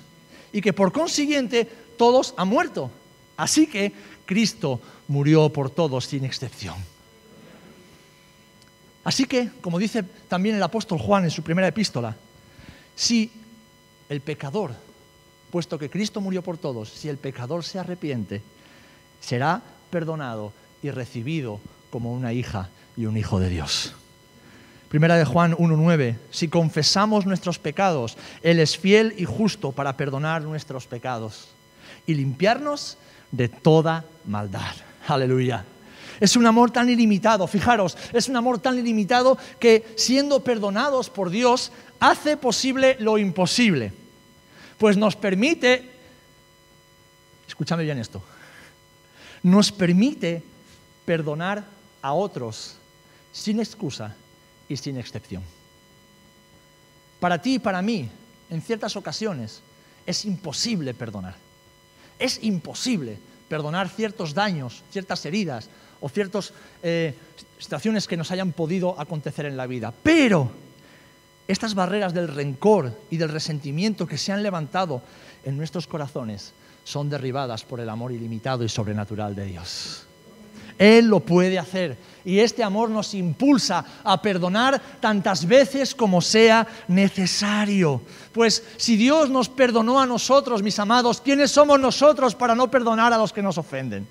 y 0.51 0.61
que 0.61 0.73
por 0.73 0.91
consiguiente 0.91 1.65
todos 1.97 2.33
han 2.37 2.47
muerto. 2.47 2.89
Así 3.37 3.67
que 3.67 3.93
Cristo 4.25 4.81
murió 5.07 5.49
por 5.49 5.69
todos 5.69 6.05
sin 6.05 6.25
excepción. 6.25 6.75
Así 9.03 9.25
que, 9.25 9.51
como 9.61 9.79
dice 9.79 10.03
también 10.27 10.55
el 10.55 10.63
apóstol 10.63 10.99
Juan 10.99 11.23
en 11.23 11.31
su 11.31 11.43
primera 11.43 11.67
epístola, 11.67 12.15
si 12.95 13.31
el 14.09 14.21
pecador, 14.21 14.73
puesto 15.49 15.77
que 15.77 15.89
Cristo 15.89 16.19
murió 16.19 16.41
por 16.41 16.57
todos, 16.57 16.89
si 16.89 17.07
el 17.07 17.17
pecador 17.17 17.63
se 17.63 17.79
arrepiente, 17.79 18.41
será 19.19 19.61
perdonado 19.89 20.53
y 20.81 20.91
recibido 20.91 21.59
como 21.89 22.13
una 22.13 22.33
hija 22.33 22.69
y 22.95 23.05
un 23.05 23.17
hijo 23.17 23.39
de 23.39 23.49
Dios. 23.49 23.93
Primera 24.89 25.17
de 25.17 25.25
Juan 25.25 25.53
1.9, 25.53 26.15
si 26.31 26.47
confesamos 26.47 27.25
nuestros 27.25 27.59
pecados, 27.59 28.17
Él 28.41 28.59
es 28.59 28.77
fiel 28.77 29.13
y 29.17 29.25
justo 29.25 29.73
para 29.73 29.97
perdonar 29.97 30.43
nuestros 30.43 30.87
pecados 30.87 31.49
y 32.05 32.13
limpiarnos 32.13 32.97
de 33.31 33.49
toda 33.49 34.05
maldad. 34.25 34.75
Aleluya. 35.07 35.65
Es 36.19 36.35
un 36.35 36.45
amor 36.47 36.71
tan 36.71 36.89
ilimitado, 36.89 37.45
fijaros, 37.47 37.97
es 38.13 38.27
un 38.29 38.37
amor 38.37 38.59
tan 38.59 38.79
ilimitado 38.79 39.37
que 39.59 39.93
siendo 39.97 40.39
perdonados 40.43 41.09
por 41.09 41.29
Dios 41.29 41.71
hace 41.99 42.37
posible 42.37 42.95
lo 42.99 43.17
imposible. 43.17 43.93
Pues 44.77 44.97
nos 44.97 45.15
permite, 45.15 45.91
escúchame 47.47 47.83
bien 47.83 47.99
esto, 47.99 48.23
nos 49.47 49.71
permite 49.71 50.43
perdonar 51.05 51.63
a 52.01 52.11
otros 52.11 52.75
sin 53.31 53.59
excusa 53.59 54.13
y 54.67 54.75
sin 54.75 54.97
excepción. 54.97 55.41
Para 57.21 57.41
ti 57.41 57.55
y 57.55 57.59
para 57.59 57.81
mí, 57.81 58.09
en 58.49 58.61
ciertas 58.61 58.97
ocasiones, 58.97 59.61
es 60.05 60.25
imposible 60.25 60.93
perdonar. 60.93 61.35
Es 62.19 62.43
imposible 62.43 63.19
perdonar 63.47 63.87
ciertos 63.87 64.33
daños, 64.33 64.83
ciertas 64.91 65.25
heridas 65.25 65.69
o 66.01 66.09
ciertas 66.09 66.51
eh, 66.83 67.15
situaciones 67.57 68.05
que 68.05 68.17
nos 68.17 68.31
hayan 68.31 68.51
podido 68.51 68.99
acontecer 68.99 69.45
en 69.45 69.55
la 69.55 69.65
vida. 69.65 69.93
Pero 70.03 70.51
estas 71.47 71.73
barreras 71.73 72.13
del 72.13 72.27
rencor 72.27 72.99
y 73.09 73.15
del 73.15 73.29
resentimiento 73.29 74.07
que 74.07 74.17
se 74.17 74.33
han 74.33 74.43
levantado 74.43 75.01
en 75.45 75.55
nuestros 75.55 75.87
corazones 75.87 76.51
son 76.87 77.09
derribadas 77.09 77.65
por 77.65 77.81
el 77.81 77.89
amor 77.89 78.13
ilimitado 78.13 78.63
y 78.63 78.69
sobrenatural 78.69 79.35
de 79.35 79.43
Dios. 79.43 80.05
Él 80.77 81.07
lo 81.07 81.19
puede 81.19 81.59
hacer. 81.59 81.97
Y 82.23 82.39
este 82.39 82.63
amor 82.63 82.89
nos 82.89 83.13
impulsa 83.13 83.83
a 84.05 84.21
perdonar 84.21 84.81
tantas 85.01 85.45
veces 85.45 85.93
como 85.93 86.21
sea 86.21 86.65
necesario. 86.87 88.01
Pues 88.31 88.63
si 88.77 88.95
Dios 88.95 89.29
nos 89.29 89.49
perdonó 89.49 89.99
a 89.99 90.05
nosotros, 90.05 90.63
mis 90.63 90.79
amados, 90.79 91.19
¿quiénes 91.19 91.51
somos 91.51 91.77
nosotros 91.77 92.33
para 92.35 92.55
no 92.55 92.71
perdonar 92.71 93.11
a 93.11 93.17
los 93.17 93.33
que 93.33 93.41
nos 93.41 93.57
ofenden? 93.57 94.07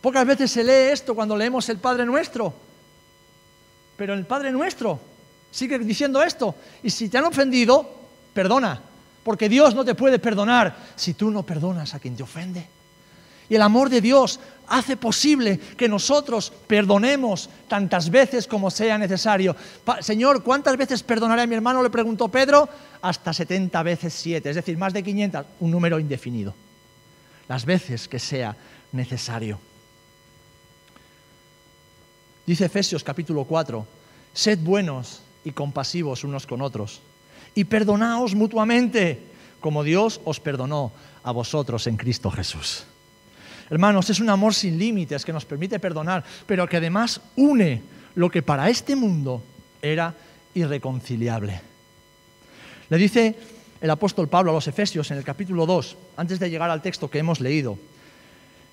Pocas 0.00 0.26
veces 0.26 0.50
se 0.50 0.64
lee 0.64 0.92
esto 0.92 1.14
cuando 1.14 1.36
leemos 1.36 1.68
el 1.68 1.76
Padre 1.76 2.06
Nuestro. 2.06 2.54
Pero 3.98 4.14
el 4.14 4.24
Padre 4.24 4.50
Nuestro 4.50 4.98
sigue 5.50 5.78
diciendo 5.78 6.22
esto. 6.22 6.54
Y 6.82 6.88
si 6.88 7.10
te 7.10 7.18
han 7.18 7.24
ofendido, 7.24 7.86
perdona. 8.32 8.80
Porque 9.26 9.48
Dios 9.48 9.74
no 9.74 9.84
te 9.84 9.96
puede 9.96 10.20
perdonar 10.20 10.76
si 10.94 11.14
tú 11.14 11.32
no 11.32 11.42
perdonas 11.42 11.92
a 11.92 11.98
quien 11.98 12.14
te 12.14 12.22
ofende. 12.22 12.64
Y 13.48 13.56
el 13.56 13.62
amor 13.62 13.90
de 13.90 14.00
Dios 14.00 14.38
hace 14.68 14.96
posible 14.96 15.58
que 15.76 15.88
nosotros 15.88 16.52
perdonemos 16.68 17.50
tantas 17.66 18.08
veces 18.08 18.46
como 18.46 18.70
sea 18.70 18.96
necesario. 18.96 19.56
Señor, 19.98 20.44
¿cuántas 20.44 20.76
veces 20.76 21.02
perdonaré 21.02 21.42
a 21.42 21.46
mi 21.48 21.56
hermano? 21.56 21.82
Le 21.82 21.90
preguntó 21.90 22.28
Pedro. 22.28 22.68
Hasta 23.02 23.32
70 23.32 23.82
veces 23.82 24.14
7, 24.14 24.48
es 24.48 24.54
decir, 24.54 24.78
más 24.78 24.92
de 24.92 25.02
500, 25.02 25.44
un 25.58 25.72
número 25.72 25.98
indefinido. 25.98 26.54
Las 27.48 27.64
veces 27.64 28.06
que 28.06 28.20
sea 28.20 28.54
necesario. 28.92 29.58
Dice 32.46 32.66
Efesios 32.66 33.02
capítulo 33.02 33.42
4, 33.42 33.84
sed 34.32 34.60
buenos 34.60 35.20
y 35.42 35.50
compasivos 35.50 36.22
unos 36.22 36.46
con 36.46 36.62
otros 36.62 37.00
y 37.56 37.64
perdonaos 37.64 38.36
mutuamente 38.36 39.18
como 39.60 39.82
Dios 39.82 40.20
os 40.24 40.38
perdonó 40.38 40.92
a 41.24 41.32
vosotros 41.32 41.88
en 41.88 41.96
Cristo 41.96 42.30
Jesús. 42.30 42.84
Hermanos, 43.68 44.10
es 44.10 44.20
un 44.20 44.30
amor 44.30 44.54
sin 44.54 44.78
límites 44.78 45.24
que 45.24 45.32
nos 45.32 45.44
permite 45.44 45.80
perdonar, 45.80 46.22
pero 46.46 46.68
que 46.68 46.76
además 46.76 47.20
une 47.34 47.82
lo 48.14 48.30
que 48.30 48.42
para 48.42 48.68
este 48.68 48.94
mundo 48.94 49.42
era 49.82 50.14
irreconciliable. 50.54 51.60
Le 52.90 52.96
dice 52.96 53.34
el 53.80 53.90
apóstol 53.90 54.28
Pablo 54.28 54.52
a 54.52 54.54
los 54.54 54.68
Efesios 54.68 55.10
en 55.10 55.18
el 55.18 55.24
capítulo 55.24 55.66
2, 55.66 55.96
antes 56.16 56.38
de 56.38 56.50
llegar 56.50 56.70
al 56.70 56.82
texto 56.82 57.10
que 57.10 57.18
hemos 57.18 57.40
leído. 57.40 57.78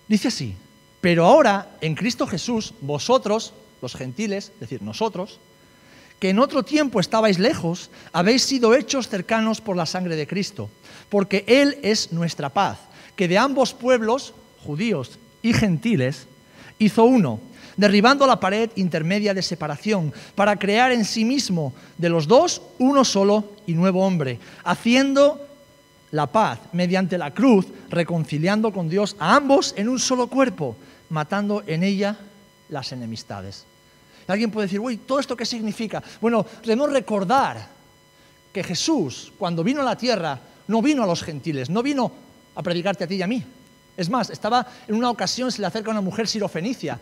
Dice 0.07 0.27
así, 0.27 0.55
pero 1.01 1.25
ahora 1.25 1.77
en 1.81 1.95
Cristo 1.95 2.27
Jesús, 2.27 2.73
vosotros, 2.81 3.53
los 3.81 3.95
gentiles, 3.95 4.51
es 4.53 4.59
decir, 4.59 4.81
nosotros, 4.81 5.39
que 6.23 6.29
en 6.29 6.39
otro 6.39 6.63
tiempo 6.63 7.01
estabais 7.01 7.37
lejos, 7.37 7.89
habéis 8.13 8.43
sido 8.43 8.73
hechos 8.73 9.09
cercanos 9.09 9.59
por 9.59 9.75
la 9.75 9.85
sangre 9.85 10.15
de 10.15 10.25
Cristo, 10.25 10.69
porque 11.09 11.43
Él 11.47 11.77
es 11.83 12.13
nuestra 12.13 12.47
paz, 12.47 12.77
que 13.17 13.27
de 13.27 13.37
ambos 13.37 13.73
pueblos 13.73 14.33
judíos 14.65 15.19
y 15.41 15.51
gentiles, 15.51 16.27
hizo 16.79 17.03
uno, 17.03 17.41
derribando 17.75 18.25
la 18.25 18.39
pared 18.39 18.69
intermedia 18.77 19.33
de 19.33 19.41
separación, 19.41 20.13
para 20.33 20.55
crear 20.55 20.93
en 20.93 21.03
sí 21.03 21.25
mismo 21.25 21.73
de 21.97 22.07
los 22.07 22.25
dos 22.25 22.61
uno 22.79 23.03
solo 23.03 23.51
y 23.67 23.73
nuevo 23.73 24.07
hombre, 24.07 24.39
haciendo 24.63 25.45
la 26.11 26.27
paz 26.27 26.57
mediante 26.71 27.17
la 27.17 27.33
cruz, 27.33 27.67
reconciliando 27.89 28.71
con 28.71 28.87
Dios 28.87 29.17
a 29.19 29.35
ambos 29.35 29.73
en 29.75 29.89
un 29.89 29.99
solo 29.99 30.27
cuerpo, 30.27 30.77
matando 31.09 31.63
en 31.67 31.83
ella 31.83 32.15
las 32.69 32.93
enemistades. 32.93 33.65
Alguien 34.31 34.51
puede 34.51 34.67
decir, 34.67 34.79
uy, 34.79 34.97
¿todo 34.97 35.19
esto 35.19 35.35
qué 35.35 35.45
significa? 35.45 36.01
Bueno, 36.21 36.45
debemos 36.61 36.91
recordar 36.91 37.67
que 38.51 38.63
Jesús, 38.63 39.33
cuando 39.37 39.63
vino 39.63 39.81
a 39.81 39.85
la 39.85 39.97
tierra, 39.97 40.39
no 40.67 40.81
vino 40.81 41.03
a 41.03 41.07
los 41.07 41.23
gentiles, 41.23 41.69
no 41.69 41.83
vino 41.83 42.11
a 42.55 42.63
predicarte 42.63 43.03
a 43.03 43.07
ti 43.07 43.15
y 43.15 43.21
a 43.21 43.27
mí, 43.27 43.43
es 43.97 44.09
más, 44.09 44.29
estaba 44.29 44.65
en 44.87 44.95
una 44.95 45.09
ocasión, 45.09 45.51
se 45.51 45.61
le 45.61 45.67
acerca 45.67 45.91
una 45.91 46.01
mujer 46.01 46.27
sirofenicia 46.27 46.97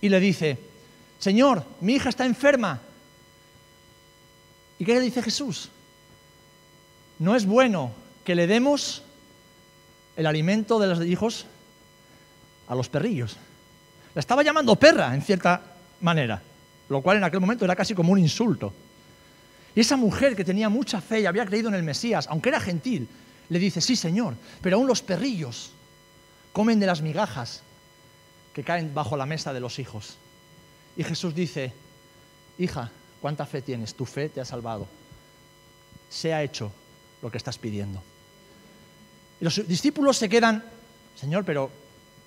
y 0.00 0.08
le 0.08 0.20
dice, 0.20 0.58
Señor, 1.18 1.64
mi 1.80 1.94
hija 1.94 2.08
está 2.08 2.24
enferma. 2.24 2.80
¿Y 4.78 4.84
qué 4.84 4.94
le 4.94 5.00
dice 5.00 5.22
Jesús? 5.22 5.70
No 7.18 7.36
es 7.36 7.44
bueno 7.44 7.92
que 8.24 8.34
le 8.34 8.46
demos 8.46 9.02
el 10.16 10.26
alimento 10.26 10.78
de 10.78 10.86
los 10.86 11.04
hijos 11.04 11.46
a 12.68 12.74
los 12.74 12.88
perrillos. 12.88 13.36
La 14.14 14.20
estaba 14.20 14.42
llamando 14.42 14.76
perra, 14.76 15.14
en 15.14 15.22
cierta 15.22 15.60
manera, 16.00 16.42
lo 16.90 17.00
cual 17.02 17.16
en 17.16 17.24
aquel 17.24 17.40
momento 17.40 17.64
era 17.64 17.76
casi 17.76 17.94
como 17.94 18.12
un 18.12 18.18
insulto. 18.18 18.72
Y 19.74 19.80
esa 19.80 19.96
mujer 19.96 20.34
que 20.34 20.44
tenía 20.44 20.68
mucha 20.68 21.00
fe 21.00 21.20
y 21.20 21.26
había 21.26 21.46
creído 21.46 21.68
en 21.68 21.76
el 21.76 21.84
Mesías, 21.84 22.26
aunque 22.28 22.48
era 22.48 22.60
gentil, 22.60 23.08
le 23.48 23.58
dice, 23.60 23.80
sí, 23.80 23.94
Señor, 23.94 24.34
pero 24.60 24.76
aún 24.76 24.88
los 24.88 25.00
perrillos 25.00 25.70
comen 26.52 26.80
de 26.80 26.86
las 26.86 27.00
migajas 27.00 27.62
que 28.52 28.64
caen 28.64 28.92
bajo 28.92 29.16
la 29.16 29.24
mesa 29.24 29.52
de 29.52 29.60
los 29.60 29.78
hijos. 29.78 30.16
Y 30.96 31.04
Jesús 31.04 31.32
dice, 31.32 31.72
hija, 32.58 32.90
¿cuánta 33.20 33.46
fe 33.46 33.62
tienes? 33.62 33.94
Tu 33.94 34.04
fe 34.04 34.28
te 34.28 34.40
ha 34.40 34.44
salvado. 34.44 34.88
Se 36.08 36.34
ha 36.34 36.42
hecho 36.42 36.72
lo 37.22 37.30
que 37.30 37.38
estás 37.38 37.56
pidiendo. 37.56 38.02
Y 39.40 39.44
los 39.44 39.66
discípulos 39.68 40.16
se 40.16 40.28
quedan, 40.28 40.64
Señor, 41.14 41.44
pero 41.44 41.70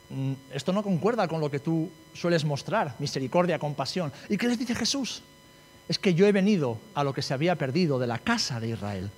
mm, 0.09 0.33
esto 0.53 0.71
no 0.71 0.83
concuerda 0.83 1.27
con 1.27 1.41
lo 1.41 1.51
que 1.51 1.59
tú 1.59 1.91
sueles 2.13 2.45
mostrar, 2.45 2.95
misericordia, 2.99 3.59
compasión. 3.59 4.11
¿Y 4.29 4.37
qué 4.37 4.47
les 4.47 4.59
dice 4.59 4.75
Jesús? 4.75 5.23
Es 5.87 5.99
que 5.99 6.13
yo 6.13 6.25
he 6.25 6.31
venido 6.31 6.79
a 6.95 7.03
lo 7.03 7.13
que 7.13 7.21
se 7.21 7.33
había 7.33 7.55
perdido 7.55 7.99
de 7.99 8.07
la 8.07 8.19
casa 8.19 8.59
de 8.59 8.69
Israel. 8.69 9.09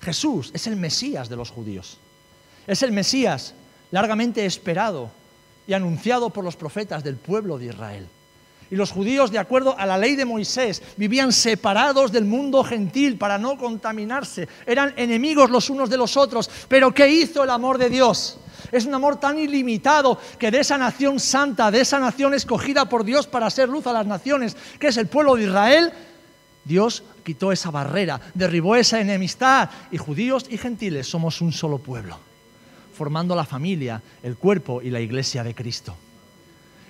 Jesús 0.00 0.50
es 0.54 0.66
el 0.66 0.76
Mesías 0.76 1.28
de 1.28 1.36
los 1.36 1.50
judíos. 1.50 1.98
Es 2.66 2.82
el 2.82 2.92
Mesías 2.92 3.54
largamente 3.90 4.44
esperado 4.44 5.10
y 5.66 5.72
anunciado 5.72 6.30
por 6.30 6.44
los 6.44 6.56
profetas 6.56 7.02
del 7.02 7.16
pueblo 7.16 7.58
de 7.58 7.66
Israel. 7.66 8.06
Y 8.70 8.76
los 8.76 8.90
judíos, 8.90 9.30
de 9.30 9.38
acuerdo 9.38 9.74
a 9.78 9.86
la 9.86 9.96
ley 9.96 10.14
de 10.14 10.26
Moisés, 10.26 10.82
vivían 10.96 11.32
separados 11.32 12.12
del 12.12 12.26
mundo 12.26 12.62
gentil 12.62 13.16
para 13.16 13.38
no 13.38 13.56
contaminarse. 13.56 14.46
Eran 14.66 14.92
enemigos 14.96 15.50
los 15.50 15.70
unos 15.70 15.88
de 15.88 15.96
los 15.96 16.16
otros. 16.18 16.50
Pero 16.68 16.92
¿qué 16.92 17.08
hizo 17.08 17.42
el 17.42 17.50
amor 17.50 17.78
de 17.78 17.88
Dios? 17.88 18.38
Es 18.72 18.86
un 18.86 18.94
amor 18.94 19.18
tan 19.18 19.38
ilimitado 19.38 20.18
que 20.38 20.50
de 20.50 20.60
esa 20.60 20.78
nación 20.78 21.20
santa, 21.20 21.70
de 21.70 21.80
esa 21.80 21.98
nación 21.98 22.34
escogida 22.34 22.88
por 22.88 23.04
Dios 23.04 23.26
para 23.26 23.50
ser 23.50 23.68
luz 23.68 23.86
a 23.86 23.92
las 23.92 24.06
naciones, 24.06 24.56
que 24.78 24.88
es 24.88 24.96
el 24.96 25.06
pueblo 25.06 25.36
de 25.36 25.44
Israel, 25.44 25.92
Dios 26.64 27.02
quitó 27.24 27.50
esa 27.50 27.70
barrera, 27.70 28.20
derribó 28.34 28.76
esa 28.76 29.00
enemistad 29.00 29.70
y 29.90 29.96
judíos 29.96 30.46
y 30.50 30.58
gentiles 30.58 31.06
somos 31.06 31.40
un 31.40 31.52
solo 31.52 31.78
pueblo 31.78 32.18
formando 32.98 33.36
la 33.36 33.44
familia, 33.44 34.02
el 34.24 34.36
cuerpo 34.36 34.82
y 34.82 34.90
la 34.90 34.98
iglesia 34.98 35.44
de 35.44 35.54
Cristo. 35.54 35.94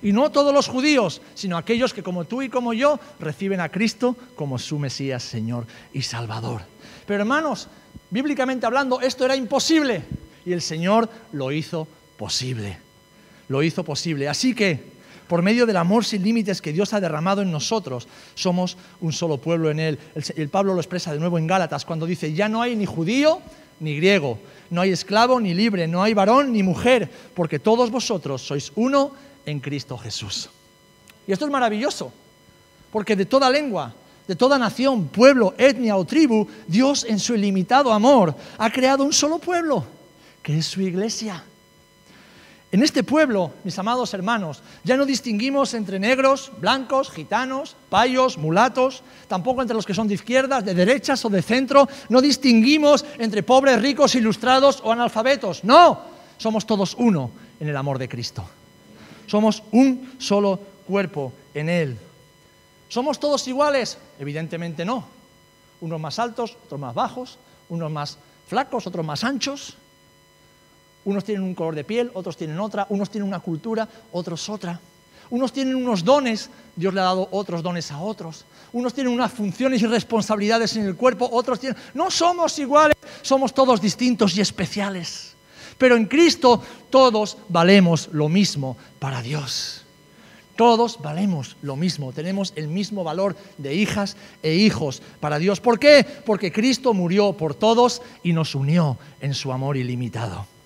Y 0.00 0.12
no 0.12 0.30
todos 0.30 0.54
los 0.54 0.66
judíos, 0.66 1.20
sino 1.34 1.58
aquellos 1.58 1.92
que 1.92 2.02
como 2.02 2.24
tú 2.24 2.40
y 2.40 2.48
como 2.48 2.72
yo 2.72 2.98
reciben 3.20 3.60
a 3.60 3.68
Cristo 3.68 4.16
como 4.34 4.58
su 4.58 4.78
Mesías, 4.78 5.22
Señor 5.22 5.66
y 5.92 6.00
Salvador. 6.00 6.62
Pero 7.06 7.20
hermanos, 7.20 7.68
bíblicamente 8.08 8.64
hablando, 8.64 9.02
esto 9.02 9.26
era 9.26 9.36
imposible 9.36 10.02
y 10.48 10.52
el 10.52 10.62
Señor 10.62 11.08
lo 11.32 11.52
hizo 11.52 11.86
posible. 12.16 12.78
Lo 13.48 13.62
hizo 13.62 13.84
posible. 13.84 14.28
Así 14.28 14.54
que, 14.54 14.80
por 15.28 15.42
medio 15.42 15.66
del 15.66 15.76
amor 15.76 16.04
sin 16.04 16.22
límites 16.22 16.62
que 16.62 16.72
Dios 16.72 16.92
ha 16.94 17.00
derramado 17.00 17.42
en 17.42 17.50
nosotros, 17.50 18.08
somos 18.34 18.76
un 19.00 19.12
solo 19.12 19.36
pueblo 19.36 19.70
en 19.70 19.78
Él. 19.78 19.98
El, 20.14 20.24
el 20.36 20.48
Pablo 20.48 20.74
lo 20.74 20.80
expresa 20.80 21.12
de 21.12 21.18
nuevo 21.18 21.38
en 21.38 21.46
Gálatas 21.46 21.84
cuando 21.84 22.06
dice, 22.06 22.32
ya 22.32 22.48
no 22.48 22.62
hay 22.62 22.76
ni 22.76 22.86
judío 22.86 23.40
ni 23.80 23.96
griego, 23.96 24.38
no 24.70 24.80
hay 24.80 24.90
esclavo 24.90 25.40
ni 25.40 25.54
libre, 25.54 25.86
no 25.86 26.02
hay 26.02 26.14
varón 26.14 26.52
ni 26.52 26.62
mujer, 26.62 27.10
porque 27.34 27.58
todos 27.58 27.90
vosotros 27.90 28.42
sois 28.42 28.72
uno 28.74 29.12
en 29.46 29.60
Cristo 29.60 29.96
Jesús. 29.96 30.50
Y 31.26 31.32
esto 31.32 31.44
es 31.44 31.50
maravilloso, 31.50 32.12
porque 32.90 33.14
de 33.14 33.26
toda 33.26 33.50
lengua, 33.50 33.94
de 34.26 34.34
toda 34.34 34.58
nación, 34.58 35.08
pueblo, 35.08 35.54
etnia 35.58 35.96
o 35.96 36.04
tribu, 36.04 36.46
Dios 36.66 37.04
en 37.08 37.18
su 37.18 37.34
ilimitado 37.34 37.92
amor 37.92 38.34
ha 38.58 38.70
creado 38.70 39.04
un 39.04 39.12
solo 39.12 39.38
pueblo, 39.38 39.84
que 40.48 40.56
es 40.56 40.64
su 40.64 40.80
iglesia. 40.80 41.44
En 42.72 42.82
este 42.82 43.02
pueblo, 43.02 43.52
mis 43.64 43.78
amados 43.78 44.14
hermanos, 44.14 44.62
ya 44.82 44.96
no 44.96 45.04
distinguimos 45.04 45.74
entre 45.74 45.98
negros, 45.98 46.50
blancos, 46.58 47.10
gitanos, 47.10 47.76
payos, 47.90 48.38
mulatos, 48.38 49.02
tampoco 49.28 49.60
entre 49.60 49.76
los 49.76 49.84
que 49.84 49.92
son 49.92 50.08
de 50.08 50.14
izquierdas, 50.14 50.64
de 50.64 50.72
derechas 50.72 51.22
o 51.26 51.28
de 51.28 51.42
centro, 51.42 51.86
no 52.08 52.22
distinguimos 52.22 53.04
entre 53.18 53.42
pobres, 53.42 53.82
ricos, 53.82 54.14
ilustrados 54.14 54.80
o 54.82 54.90
analfabetos, 54.90 55.64
no, 55.64 56.00
somos 56.38 56.64
todos 56.64 56.94
uno 56.98 57.30
en 57.60 57.68
el 57.68 57.76
amor 57.76 57.98
de 57.98 58.08
Cristo. 58.08 58.42
Somos 59.26 59.62
un 59.72 60.14
solo 60.16 60.58
cuerpo 60.86 61.34
en 61.52 61.68
Él. 61.68 61.98
¿Somos 62.88 63.20
todos 63.20 63.46
iguales? 63.48 63.98
Evidentemente 64.18 64.86
no. 64.86 65.04
Unos 65.82 66.00
más 66.00 66.18
altos, 66.18 66.56
otros 66.64 66.80
más 66.80 66.94
bajos, 66.94 67.36
unos 67.68 67.90
más 67.90 68.16
flacos, 68.46 68.86
otros 68.86 69.04
más 69.04 69.24
anchos. 69.24 69.76
Unos 71.08 71.24
tienen 71.24 71.42
un 71.42 71.54
color 71.54 71.74
de 71.74 71.84
piel, 71.84 72.10
otros 72.12 72.36
tienen 72.36 72.60
otra, 72.60 72.86
unos 72.90 73.08
tienen 73.08 73.26
una 73.26 73.40
cultura, 73.40 73.88
otros 74.12 74.46
otra. 74.50 74.78
Unos 75.30 75.54
tienen 75.54 75.74
unos 75.74 76.04
dones, 76.04 76.50
Dios 76.76 76.92
le 76.92 77.00
ha 77.00 77.04
dado 77.04 77.28
otros 77.30 77.62
dones 77.62 77.90
a 77.90 77.98
otros. 77.98 78.44
Unos 78.74 78.92
tienen 78.92 79.14
unas 79.14 79.32
funciones 79.32 79.80
y 79.80 79.86
responsabilidades 79.86 80.76
en 80.76 80.84
el 80.84 80.96
cuerpo, 80.96 81.26
otros 81.32 81.60
tienen... 81.60 81.80
No 81.94 82.10
somos 82.10 82.58
iguales, 82.58 82.94
somos 83.22 83.54
todos 83.54 83.80
distintos 83.80 84.36
y 84.36 84.42
especiales. 84.42 85.34
Pero 85.78 85.96
en 85.96 86.04
Cristo 86.04 86.62
todos 86.90 87.38
valemos 87.48 88.10
lo 88.12 88.28
mismo 88.28 88.76
para 88.98 89.22
Dios. 89.22 89.86
Todos 90.56 91.00
valemos 91.00 91.56
lo 91.62 91.74
mismo, 91.76 92.12
tenemos 92.12 92.52
el 92.54 92.68
mismo 92.68 93.02
valor 93.02 93.34
de 93.56 93.74
hijas 93.74 94.14
e 94.42 94.56
hijos 94.56 95.00
para 95.20 95.38
Dios. 95.38 95.58
¿Por 95.58 95.78
qué? 95.78 96.04
Porque 96.26 96.52
Cristo 96.52 96.92
murió 96.92 97.32
por 97.32 97.54
todos 97.54 98.02
y 98.22 98.34
nos 98.34 98.54
unió 98.54 98.98
en 99.22 99.32
su 99.32 99.52
amor 99.52 99.78
ilimitado. 99.78 100.57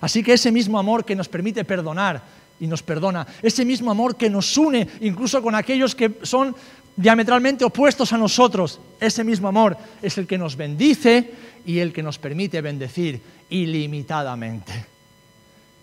Así 0.00 0.22
que 0.22 0.32
ese 0.32 0.52
mismo 0.52 0.78
amor 0.78 1.04
que 1.04 1.16
nos 1.16 1.28
permite 1.28 1.64
perdonar 1.64 2.22
y 2.60 2.66
nos 2.66 2.82
perdona, 2.82 3.26
ese 3.42 3.64
mismo 3.64 3.90
amor 3.90 4.16
que 4.16 4.30
nos 4.30 4.56
une 4.56 4.86
incluso 5.00 5.42
con 5.42 5.54
aquellos 5.54 5.94
que 5.94 6.18
son 6.22 6.54
diametralmente 6.96 7.64
opuestos 7.64 8.12
a 8.12 8.18
nosotros, 8.18 8.80
ese 9.00 9.22
mismo 9.22 9.48
amor 9.48 9.76
es 10.02 10.18
el 10.18 10.26
que 10.26 10.38
nos 10.38 10.56
bendice 10.56 11.32
y 11.64 11.78
el 11.78 11.92
que 11.92 12.02
nos 12.02 12.18
permite 12.18 12.60
bendecir 12.60 13.20
ilimitadamente, 13.50 14.86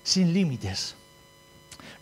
sin 0.03 0.33
límites. 0.33 0.95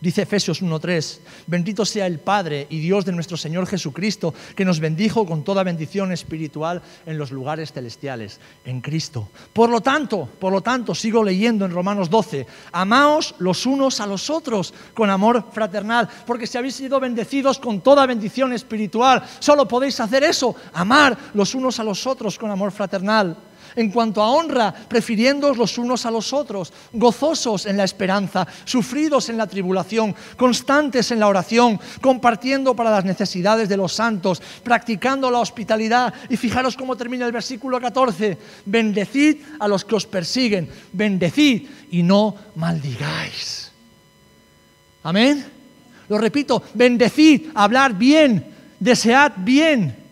Dice 0.04 0.20
Efesios 0.20 0.62
1.3, 0.62 1.20
bendito 1.46 1.86
sea 1.86 2.06
el 2.06 2.18
Padre 2.18 2.66
y 2.68 2.78
Dios 2.78 3.06
de 3.06 3.12
nuestro 3.12 3.38
Señor 3.38 3.66
Jesucristo, 3.66 4.34
que 4.54 4.66
nos 4.66 4.78
bendijo 4.78 5.24
con 5.24 5.44
toda 5.44 5.62
bendición 5.62 6.12
espiritual 6.12 6.82
en 7.06 7.16
los 7.16 7.30
lugares 7.30 7.72
celestiales, 7.72 8.38
en 8.66 8.82
Cristo. 8.82 9.30
Por 9.54 9.70
lo 9.70 9.80
tanto, 9.80 10.28
por 10.38 10.52
lo 10.52 10.60
tanto, 10.60 10.94
sigo 10.94 11.24
leyendo 11.24 11.64
en 11.64 11.70
Romanos 11.70 12.10
12, 12.10 12.46
amaos 12.72 13.34
los 13.38 13.64
unos 13.64 13.98
a 13.98 14.06
los 14.06 14.28
otros 14.28 14.74
con 14.92 15.08
amor 15.08 15.42
fraternal, 15.50 16.06
porque 16.26 16.46
si 16.46 16.58
habéis 16.58 16.74
sido 16.74 17.00
bendecidos 17.00 17.58
con 17.58 17.80
toda 17.80 18.04
bendición 18.04 18.52
espiritual, 18.52 19.24
solo 19.38 19.66
podéis 19.66 19.98
hacer 20.00 20.22
eso, 20.22 20.54
amar 20.74 21.16
los 21.32 21.54
unos 21.54 21.80
a 21.80 21.84
los 21.84 22.06
otros 22.06 22.38
con 22.38 22.50
amor 22.50 22.72
fraternal 22.72 23.38
en 23.76 23.90
cuanto 23.90 24.22
a 24.22 24.30
honra, 24.30 24.72
prefiriéndoos 24.72 25.56
los 25.56 25.78
unos 25.78 26.06
a 26.06 26.10
los 26.10 26.32
otros, 26.32 26.72
gozosos 26.92 27.66
en 27.66 27.76
la 27.76 27.84
esperanza, 27.84 28.46
sufridos 28.64 29.28
en 29.28 29.36
la 29.36 29.46
tribulación, 29.46 30.14
constantes 30.36 31.10
en 31.10 31.20
la 31.20 31.28
oración, 31.28 31.80
compartiendo 32.00 32.74
para 32.74 32.90
las 32.90 33.04
necesidades 33.04 33.68
de 33.68 33.76
los 33.76 33.92
santos, 33.92 34.40
practicando 34.62 35.30
la 35.30 35.40
hospitalidad. 35.40 36.14
Y 36.28 36.36
fijaros 36.36 36.76
cómo 36.76 36.96
termina 36.96 37.26
el 37.26 37.32
versículo 37.32 37.80
14, 37.80 38.38
bendecid 38.66 39.38
a 39.58 39.68
los 39.68 39.84
que 39.84 39.94
os 39.94 40.06
persiguen, 40.06 40.68
bendecid 40.92 41.68
y 41.90 42.02
no 42.02 42.34
maldigáis. 42.56 43.72
Amén. 45.02 45.44
Lo 46.08 46.18
repito, 46.18 46.62
bendecid, 46.74 47.50
hablar 47.54 47.94
bien, 47.94 48.44
desead 48.78 49.32
bien 49.38 50.03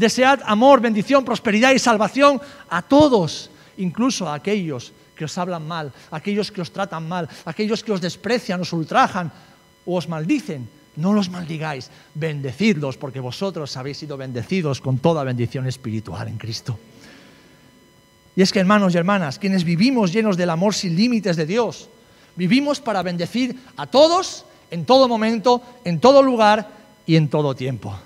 Desead 0.00 0.40
amor, 0.46 0.80
bendición, 0.80 1.26
prosperidad 1.26 1.72
y 1.72 1.78
salvación 1.78 2.40
a 2.70 2.80
todos, 2.80 3.50
incluso 3.76 4.26
a 4.26 4.32
aquellos 4.32 4.96
que 5.14 5.26
os 5.26 5.36
hablan 5.36 5.68
mal, 5.68 5.92
aquellos 6.10 6.48
que 6.48 6.64
os 6.64 6.72
tratan 6.72 7.04
mal, 7.04 7.28
aquellos 7.44 7.84
que 7.84 7.92
os 7.92 8.00
desprecian, 8.00 8.64
os 8.64 8.72
ultrajan 8.72 9.28
o 9.84 10.00
os 10.00 10.08
maldicen. 10.08 10.64
No 10.96 11.12
los 11.12 11.28
maldigáis, 11.28 11.92
bendecidlos, 12.16 12.96
porque 12.96 13.20
vosotros 13.20 13.76
habéis 13.76 14.00
sido 14.00 14.16
bendecidos 14.16 14.80
con 14.80 15.04
toda 15.04 15.20
bendición 15.20 15.68
espiritual 15.68 16.32
en 16.32 16.40
Cristo. 16.40 16.80
Y 18.34 18.40
es 18.40 18.52
que, 18.52 18.60
hermanos 18.60 18.94
y 18.94 18.96
hermanas, 18.96 19.38
quienes 19.38 19.64
vivimos 19.64 20.16
llenos 20.16 20.38
del 20.40 20.48
amor 20.48 20.72
sin 20.72 20.96
límites 20.96 21.36
de 21.36 21.44
Dios, 21.44 21.90
vivimos 22.36 22.80
para 22.80 23.02
bendecir 23.02 23.52
a 23.76 23.84
todos, 23.84 24.46
en 24.70 24.86
todo 24.86 25.08
momento, 25.08 25.60
en 25.84 26.00
todo 26.00 26.22
lugar 26.22 26.72
y 27.04 27.16
en 27.16 27.28
todo 27.28 27.54
tiempo. 27.54 28.00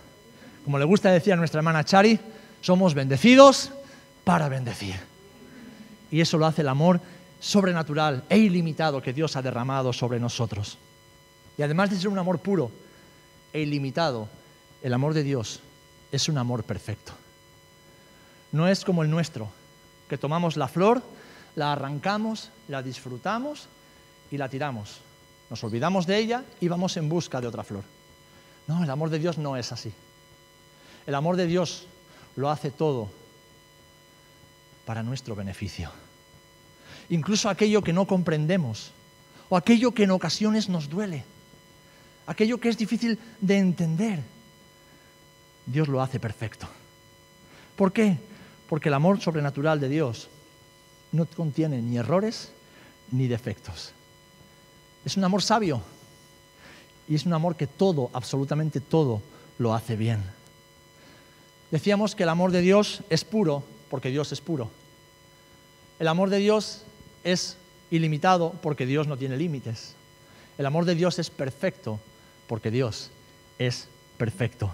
Como 0.64 0.78
le 0.78 0.84
gusta 0.84 1.10
decir 1.10 1.32
a 1.32 1.36
nuestra 1.36 1.58
hermana 1.58 1.84
Chari, 1.84 2.18
somos 2.60 2.94
bendecidos 2.94 3.70
para 4.24 4.48
bendecir. 4.48 4.96
Y 6.10 6.20
eso 6.20 6.38
lo 6.38 6.46
hace 6.46 6.62
el 6.62 6.68
amor 6.68 7.00
sobrenatural 7.38 8.24
e 8.30 8.38
ilimitado 8.38 9.02
que 9.02 9.12
Dios 9.12 9.36
ha 9.36 9.42
derramado 9.42 9.92
sobre 9.92 10.18
nosotros. 10.18 10.78
Y 11.58 11.62
además 11.62 11.90
de 11.90 11.96
ser 11.96 12.08
un 12.08 12.18
amor 12.18 12.38
puro 12.38 12.70
e 13.52 13.60
ilimitado, 13.60 14.28
el 14.82 14.94
amor 14.94 15.12
de 15.12 15.22
Dios 15.22 15.60
es 16.10 16.28
un 16.28 16.38
amor 16.38 16.64
perfecto. 16.64 17.12
No 18.52 18.66
es 18.66 18.84
como 18.84 19.02
el 19.02 19.10
nuestro, 19.10 19.48
que 20.08 20.16
tomamos 20.16 20.56
la 20.56 20.68
flor, 20.68 21.02
la 21.56 21.72
arrancamos, 21.72 22.50
la 22.68 22.82
disfrutamos 22.82 23.68
y 24.30 24.38
la 24.38 24.48
tiramos. 24.48 25.00
Nos 25.50 25.62
olvidamos 25.62 26.06
de 26.06 26.18
ella 26.18 26.44
y 26.60 26.68
vamos 26.68 26.96
en 26.96 27.08
busca 27.08 27.40
de 27.40 27.46
otra 27.46 27.64
flor. 27.64 27.84
No, 28.66 28.82
el 28.82 28.90
amor 28.90 29.10
de 29.10 29.18
Dios 29.18 29.36
no 29.36 29.56
es 29.56 29.70
así. 29.72 29.92
El 31.06 31.14
amor 31.14 31.36
de 31.36 31.46
Dios 31.46 31.86
lo 32.36 32.50
hace 32.50 32.70
todo 32.70 33.10
para 34.84 35.02
nuestro 35.02 35.34
beneficio. 35.34 35.90
Incluso 37.10 37.48
aquello 37.48 37.82
que 37.82 37.92
no 37.92 38.06
comprendemos 38.06 38.92
o 39.48 39.56
aquello 39.56 39.92
que 39.92 40.04
en 40.04 40.10
ocasiones 40.10 40.68
nos 40.68 40.88
duele, 40.88 41.24
aquello 42.26 42.58
que 42.58 42.68
es 42.68 42.78
difícil 42.78 43.18
de 43.40 43.58
entender, 43.58 44.20
Dios 45.66 45.88
lo 45.88 46.00
hace 46.00 46.18
perfecto. 46.18 46.66
¿Por 47.76 47.92
qué? 47.92 48.18
Porque 48.68 48.88
el 48.88 48.94
amor 48.94 49.20
sobrenatural 49.20 49.80
de 49.80 49.88
Dios 49.88 50.28
no 51.12 51.26
contiene 51.26 51.82
ni 51.82 51.96
errores 51.96 52.52
ni 53.10 53.28
defectos. 53.28 53.92
Es 55.04 55.16
un 55.16 55.24
amor 55.24 55.42
sabio 55.42 55.82
y 57.08 57.14
es 57.14 57.26
un 57.26 57.34
amor 57.34 57.56
que 57.56 57.66
todo, 57.66 58.10
absolutamente 58.14 58.80
todo, 58.80 59.20
lo 59.58 59.74
hace 59.74 59.96
bien. 59.96 60.22
Decíamos 61.74 62.14
que 62.14 62.22
el 62.22 62.28
amor 62.28 62.52
de 62.52 62.60
Dios 62.60 63.02
es 63.10 63.24
puro 63.24 63.64
porque 63.90 64.10
Dios 64.10 64.30
es 64.30 64.40
puro. 64.40 64.70
El 65.98 66.06
amor 66.06 66.30
de 66.30 66.38
Dios 66.38 66.82
es 67.24 67.56
ilimitado 67.90 68.52
porque 68.62 68.86
Dios 68.86 69.08
no 69.08 69.16
tiene 69.16 69.36
límites. 69.36 69.96
El 70.56 70.66
amor 70.66 70.84
de 70.84 70.94
Dios 70.94 71.18
es 71.18 71.30
perfecto 71.30 71.98
porque 72.46 72.70
Dios 72.70 73.10
es 73.58 73.88
perfecto. 74.18 74.72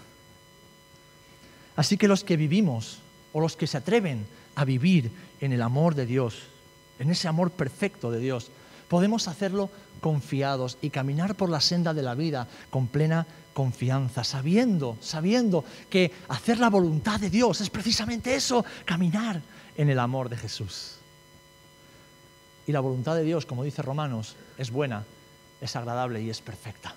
Así 1.75 1.97
que 1.97 2.07
los 2.07 2.23
que 2.23 2.37
vivimos 2.37 2.99
o 3.33 3.41
los 3.41 3.57
que 3.57 3.67
se 3.67 3.79
atreven 3.79 4.27
a 4.55 4.67
vivir 4.67 5.11
en 5.41 5.55
el 5.55 5.63
amor 5.63 5.95
de 5.95 6.05
Dios, 6.05 6.37
en 6.99 7.11
ese 7.11 7.29
amor 7.29 7.51
perfecto 7.51 8.11
de 8.11 8.19
Dios, 8.19 8.51
podemos 8.91 9.29
hacerlo 9.29 9.71
confiados 10.01 10.77
y 10.83 10.91
caminar 10.91 11.37
por 11.37 11.49
la 11.49 11.61
senda 11.61 11.95
de 11.95 12.03
la 12.03 12.17
vida 12.17 12.49
con 12.71 12.89
plena 12.89 13.25
confianza, 13.55 14.25
sabiendo, 14.25 14.99
sabiendo 15.01 15.65
que 15.89 16.11
hacer 16.29 16.59
la 16.59 16.69
voluntad 16.69 17.21
de 17.21 17.31
Dios 17.31 17.61
es 17.61 17.71
precisamente 17.71 18.35
eso, 18.35 18.65
caminar 18.85 19.41
en 19.77 19.91
el 19.91 19.99
amor 20.01 20.29
de 20.29 20.37
Jesús. 20.37 20.97
Y 22.67 22.73
la 22.73 22.81
voluntad 22.81 23.15
de 23.15 23.23
Dios, 23.23 23.47
como 23.47 23.63
dice 23.63 23.81
Romanos, 23.81 24.35
es 24.59 24.73
buena, 24.73 25.05
es 25.61 25.77
agradable 25.77 26.21
y 26.21 26.29
es 26.29 26.41
perfecta. 26.41 26.93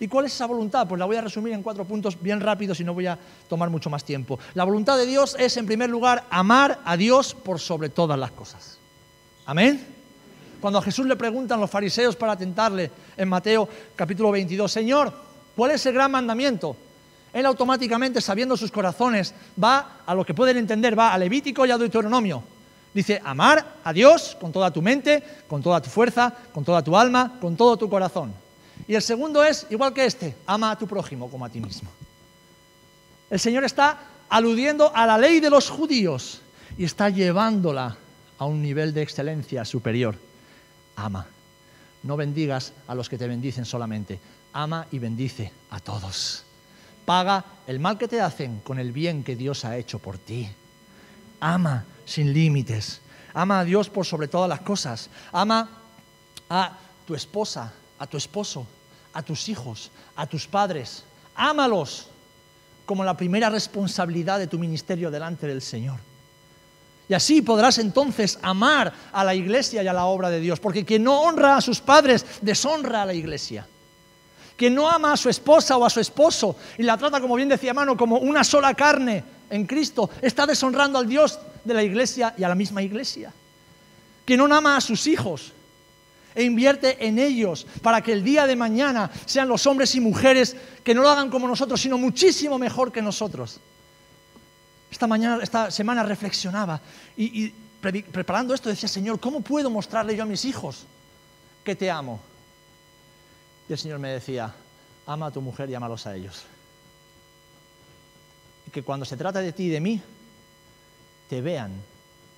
¿Y 0.00 0.08
cuál 0.08 0.26
es 0.26 0.34
esa 0.34 0.44
voluntad? 0.44 0.86
Pues 0.86 0.98
la 0.98 1.06
voy 1.06 1.16
a 1.16 1.22
resumir 1.22 1.54
en 1.54 1.62
cuatro 1.62 1.86
puntos 1.86 2.20
bien 2.20 2.42
rápidos 2.42 2.80
y 2.80 2.84
no 2.84 2.92
voy 2.92 3.06
a 3.06 3.18
tomar 3.48 3.70
mucho 3.70 3.88
más 3.88 4.04
tiempo. 4.04 4.38
La 4.52 4.64
voluntad 4.64 4.98
de 4.98 5.06
Dios 5.06 5.36
es, 5.38 5.56
en 5.56 5.64
primer 5.64 5.88
lugar, 5.88 6.26
amar 6.28 6.80
a 6.84 6.98
Dios 6.98 7.32
por 7.32 7.60
sobre 7.60 7.88
todas 7.88 8.18
las 8.18 8.32
cosas. 8.32 8.78
Amén. 9.46 10.03
Cuando 10.64 10.78
a 10.78 10.82
Jesús 10.82 11.04
le 11.04 11.14
preguntan 11.14 11.60
los 11.60 11.70
fariseos 11.70 12.16
para 12.16 12.38
tentarle 12.38 12.90
en 13.18 13.28
Mateo 13.28 13.68
capítulo 13.94 14.30
22, 14.30 14.72
Señor, 14.72 15.12
¿cuál 15.54 15.72
es 15.72 15.84
el 15.84 15.92
gran 15.92 16.10
mandamiento? 16.10 16.74
Él 17.34 17.44
automáticamente, 17.44 18.22
sabiendo 18.22 18.56
sus 18.56 18.70
corazones, 18.70 19.34
va 19.62 19.98
a 20.06 20.14
lo 20.14 20.24
que 20.24 20.32
pueden 20.32 20.56
entender, 20.56 20.98
va 20.98 21.12
a 21.12 21.18
Levítico 21.18 21.66
y 21.66 21.70
a 21.70 21.76
Deuteronomio. 21.76 22.42
Dice, 22.94 23.20
amar 23.22 23.74
a 23.84 23.92
Dios 23.92 24.38
con 24.40 24.52
toda 24.52 24.70
tu 24.70 24.80
mente, 24.80 25.22
con 25.48 25.62
toda 25.62 25.82
tu 25.82 25.90
fuerza, 25.90 26.32
con 26.54 26.64
toda 26.64 26.82
tu 26.82 26.96
alma, 26.96 27.36
con 27.42 27.56
todo 27.56 27.76
tu 27.76 27.90
corazón. 27.90 28.32
Y 28.88 28.94
el 28.94 29.02
segundo 29.02 29.44
es, 29.44 29.66
igual 29.68 29.92
que 29.92 30.06
este, 30.06 30.34
ama 30.46 30.70
a 30.70 30.78
tu 30.78 30.86
prójimo 30.86 31.30
como 31.30 31.44
a 31.44 31.50
ti 31.50 31.60
mismo. 31.60 31.90
El 33.28 33.38
Señor 33.38 33.64
está 33.64 33.98
aludiendo 34.30 34.90
a 34.96 35.04
la 35.04 35.18
ley 35.18 35.40
de 35.40 35.50
los 35.50 35.68
judíos 35.68 36.40
y 36.78 36.84
está 36.84 37.10
llevándola 37.10 37.98
a 38.38 38.46
un 38.46 38.62
nivel 38.62 38.94
de 38.94 39.02
excelencia 39.02 39.66
superior 39.66 40.16
ama. 40.96 41.26
No 42.02 42.16
bendigas 42.16 42.72
a 42.86 42.94
los 42.94 43.08
que 43.08 43.18
te 43.18 43.28
bendicen 43.28 43.64
solamente, 43.64 44.20
ama 44.52 44.86
y 44.90 44.98
bendice 44.98 45.52
a 45.70 45.80
todos. 45.80 46.44
Paga 47.04 47.44
el 47.66 47.80
mal 47.80 47.98
que 47.98 48.08
te 48.08 48.20
hacen 48.20 48.60
con 48.60 48.78
el 48.78 48.92
bien 48.92 49.24
que 49.24 49.36
Dios 49.36 49.64
ha 49.64 49.76
hecho 49.76 49.98
por 49.98 50.18
ti. 50.18 50.48
Ama 51.40 51.84
sin 52.06 52.32
límites. 52.32 53.00
Ama 53.34 53.60
a 53.60 53.64
Dios 53.64 53.90
por 53.90 54.06
sobre 54.06 54.28
todas 54.28 54.48
las 54.48 54.60
cosas. 54.60 55.10
Ama 55.32 55.68
a 56.48 56.78
tu 57.06 57.14
esposa, 57.14 57.72
a 57.98 58.06
tu 58.06 58.16
esposo, 58.16 58.66
a 59.12 59.22
tus 59.22 59.48
hijos, 59.48 59.90
a 60.16 60.26
tus 60.26 60.46
padres. 60.46 61.04
Ámalos 61.34 62.08
como 62.86 63.04
la 63.04 63.16
primera 63.16 63.50
responsabilidad 63.50 64.38
de 64.38 64.46
tu 64.46 64.58
ministerio 64.58 65.10
delante 65.10 65.46
del 65.46 65.62
Señor. 65.62 65.98
Y 67.08 67.14
así 67.14 67.42
podrás 67.42 67.78
entonces 67.78 68.38
amar 68.40 68.92
a 69.12 69.24
la 69.24 69.34
iglesia 69.34 69.82
y 69.82 69.88
a 69.88 69.92
la 69.92 70.06
obra 70.06 70.30
de 70.30 70.40
Dios, 70.40 70.58
porque 70.58 70.84
quien 70.84 71.04
no 71.04 71.20
honra 71.20 71.56
a 71.56 71.60
sus 71.60 71.80
padres 71.80 72.24
deshonra 72.40 73.02
a 73.02 73.06
la 73.06 73.14
iglesia. 73.14 73.66
Quien 74.56 74.74
no 74.74 74.88
ama 74.88 75.12
a 75.12 75.16
su 75.16 75.28
esposa 75.28 75.76
o 75.76 75.84
a 75.84 75.90
su 75.90 76.00
esposo 76.00 76.56
y 76.78 76.82
la 76.82 76.96
trata, 76.96 77.20
como 77.20 77.34
bien 77.34 77.48
decía 77.48 77.74
Mano, 77.74 77.96
como 77.96 78.18
una 78.18 78.44
sola 78.44 78.72
carne 78.74 79.24
en 79.50 79.66
Cristo, 79.66 80.10
está 80.22 80.46
deshonrando 80.46 80.98
al 80.98 81.08
Dios 81.08 81.38
de 81.64 81.74
la 81.74 81.82
iglesia 81.82 82.34
y 82.38 82.44
a 82.44 82.48
la 82.48 82.54
misma 82.54 82.82
iglesia. 82.82 83.32
que 84.24 84.36
no 84.36 84.46
ama 84.46 84.76
a 84.76 84.80
sus 84.80 85.06
hijos 85.06 85.52
e 86.34 86.42
invierte 86.42 87.06
en 87.06 87.18
ellos 87.18 87.66
para 87.82 88.00
que 88.00 88.12
el 88.12 88.24
día 88.24 88.46
de 88.46 88.56
mañana 88.56 89.10
sean 89.26 89.48
los 89.48 89.66
hombres 89.66 89.94
y 89.94 90.00
mujeres 90.00 90.56
que 90.82 90.94
no 90.94 91.02
lo 91.02 91.10
hagan 91.10 91.30
como 91.30 91.46
nosotros, 91.46 91.80
sino 91.80 91.98
muchísimo 91.98 92.58
mejor 92.58 92.90
que 92.90 93.02
nosotros. 93.02 93.60
Esta 94.94 95.08
mañana, 95.08 95.42
esta 95.42 95.72
semana 95.72 96.04
reflexionaba 96.04 96.80
y, 97.16 97.48
preparando 98.12 98.54
esto 98.54 98.68
decía, 98.68 98.88
Señor, 98.88 99.18
¿cómo 99.18 99.40
puedo 99.40 99.68
mostrarle 99.68 100.14
yo 100.14 100.22
a 100.22 100.26
mis 100.26 100.44
hijos 100.44 100.86
que 101.64 101.74
te 101.74 101.90
amo? 101.90 102.20
Y 103.68 103.72
el 103.72 103.78
Señor 103.80 103.98
me 103.98 104.10
decía, 104.10 104.54
ama 105.04 105.26
a 105.26 105.30
tu 105.32 105.40
mujer 105.40 105.68
y 105.68 105.74
amalos 105.74 106.06
a 106.06 106.14
ellos. 106.14 106.44
Y 108.68 108.70
que 108.70 108.84
cuando 108.84 109.04
se 109.04 109.16
trata 109.16 109.40
de 109.40 109.52
ti 109.52 109.64
y 109.64 109.70
de 109.70 109.80
mí, 109.80 110.00
te 111.28 111.40
vean 111.40 111.72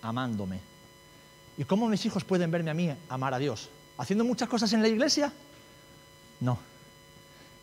amándome. 0.00 0.58
¿Y 1.58 1.64
cómo 1.64 1.90
mis 1.90 2.06
hijos 2.06 2.24
pueden 2.24 2.50
verme 2.50 2.70
a 2.70 2.74
mí 2.74 2.90
amar 3.10 3.34
a 3.34 3.38
Dios? 3.38 3.68
¿Haciendo 3.98 4.24
muchas 4.24 4.48
cosas 4.48 4.72
en 4.72 4.80
la 4.80 4.88
iglesia? 4.88 5.30
No. 6.40 6.58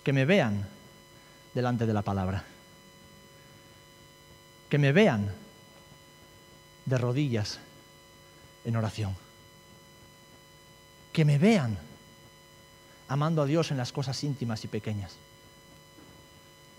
Que 0.03 0.13
me 0.13 0.25
vean 0.25 0.67
delante 1.55 1.87
de 1.87 1.93
la 1.93 2.03
palabra. 2.03 2.43
Que 4.73 4.79
me 4.79 4.91
vean 4.91 5.29
de 6.87 6.97
rodillas 6.97 7.59
en 8.65 8.75
oración. 8.75 9.15
Que 11.11 11.25
me 11.25 11.37
vean 11.37 11.77
amando 13.07 13.43
a 13.43 13.45
Dios 13.45 13.69
en 13.69 13.77
las 13.77 13.91
cosas 13.91 14.23
íntimas 14.23 14.63
y 14.63 14.67
pequeñas. 14.67 15.11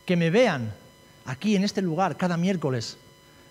Que 0.07 0.17
me 0.17 0.31
vean 0.31 0.75
aquí 1.25 1.55
en 1.55 1.63
este 1.63 1.83
lugar 1.83 2.17
cada 2.17 2.37
miércoles 2.37 2.97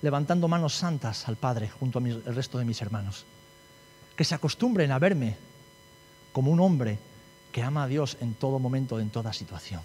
levantando 0.02 0.50
manos 0.50 0.74
santas 0.74 1.26
al 1.30 1.38
Padre 1.38 1.70
junto 1.70 2.00
al 2.00 2.36
resto 2.36 2.58
de 2.58 2.66
mis 2.66 2.82
hermanos. 2.82 3.26
Que 4.18 4.26
se 4.26 4.36
acostumbren 4.36 4.92
a 4.92 5.00
verme 5.00 5.38
como 6.34 6.52
un 6.52 6.60
hombre 6.60 7.00
que 7.54 7.64
ama 7.64 7.84
a 7.84 7.88
Dios 7.88 8.18
en 8.20 8.34
todo 8.34 8.60
momento, 8.60 9.00
en 9.00 9.10
toda 9.10 9.32
situación. 9.32 9.80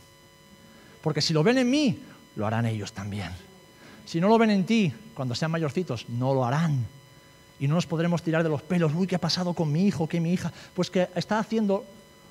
Porque 1.01 1.23
si 1.23 1.33
lo 1.33 1.45
ven 1.45 1.59
en 1.59 1.71
mí, 1.71 2.03
lo 2.35 2.45
harán 2.45 2.67
ellos 2.67 2.93
también. 2.93 3.47
Si 4.09 4.23
no 4.23 4.29
lo 4.29 4.39
ven 4.39 4.49
en 4.49 4.65
ti, 4.65 4.91
cuando 5.13 5.35
sean 5.35 5.51
mayorcitos, 5.51 6.09
no 6.09 6.33
lo 6.33 6.43
harán. 6.43 6.87
Y 7.61 7.69
no 7.69 7.75
nos 7.75 7.85
podremos 7.85 8.23
tirar 8.23 8.43
de 8.43 8.49
los 8.49 8.63
pelos, 8.63 8.91
uy, 8.95 9.07
¿qué 9.07 9.17
ha 9.17 9.21
pasado 9.21 9.53
con 9.53 9.71
mi 9.71 9.87
hijo, 9.87 10.09
qué 10.09 10.19
mi 10.19 10.33
hija? 10.33 10.51
Pues 10.73 10.89
que 10.89 11.11
está 11.15 11.39
haciendo 11.39 11.85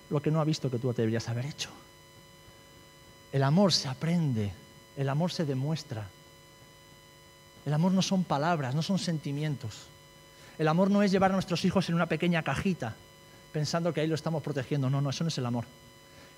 lo 0.09 0.19
que 0.19 0.31
no 0.31 0.41
ha 0.41 0.43
visto 0.43 0.71
que 0.71 0.79
tú 0.79 0.91
deberías 0.91 1.29
haber 1.29 1.45
hecho. 1.45 1.69
El 3.31 3.43
amor 3.43 3.73
se 3.73 3.87
aprende, 3.87 4.51
el 4.97 5.07
amor 5.07 5.31
se 5.31 5.45
demuestra. 5.45 6.07
El 7.63 7.75
amor 7.75 7.91
no 7.91 8.01
son 8.01 8.23
palabras, 8.23 8.73
no 8.73 8.81
son 8.81 8.97
sentimientos. 8.97 9.83
El 10.57 10.69
amor 10.69 10.89
no 10.89 11.03
es 11.03 11.11
llevar 11.11 11.29
a 11.29 11.35
nuestros 11.35 11.63
hijos 11.63 11.89
en 11.89 11.93
una 11.93 12.07
pequeña 12.07 12.41
cajita 12.41 12.95
pensando 13.51 13.93
que 13.93 14.01
ahí 14.01 14.07
lo 14.07 14.15
estamos 14.15 14.41
protegiendo. 14.41 14.89
No, 14.89 14.99
no, 14.99 15.11
eso 15.11 15.23
no 15.23 15.27
es 15.27 15.37
el 15.37 15.45
amor. 15.45 15.65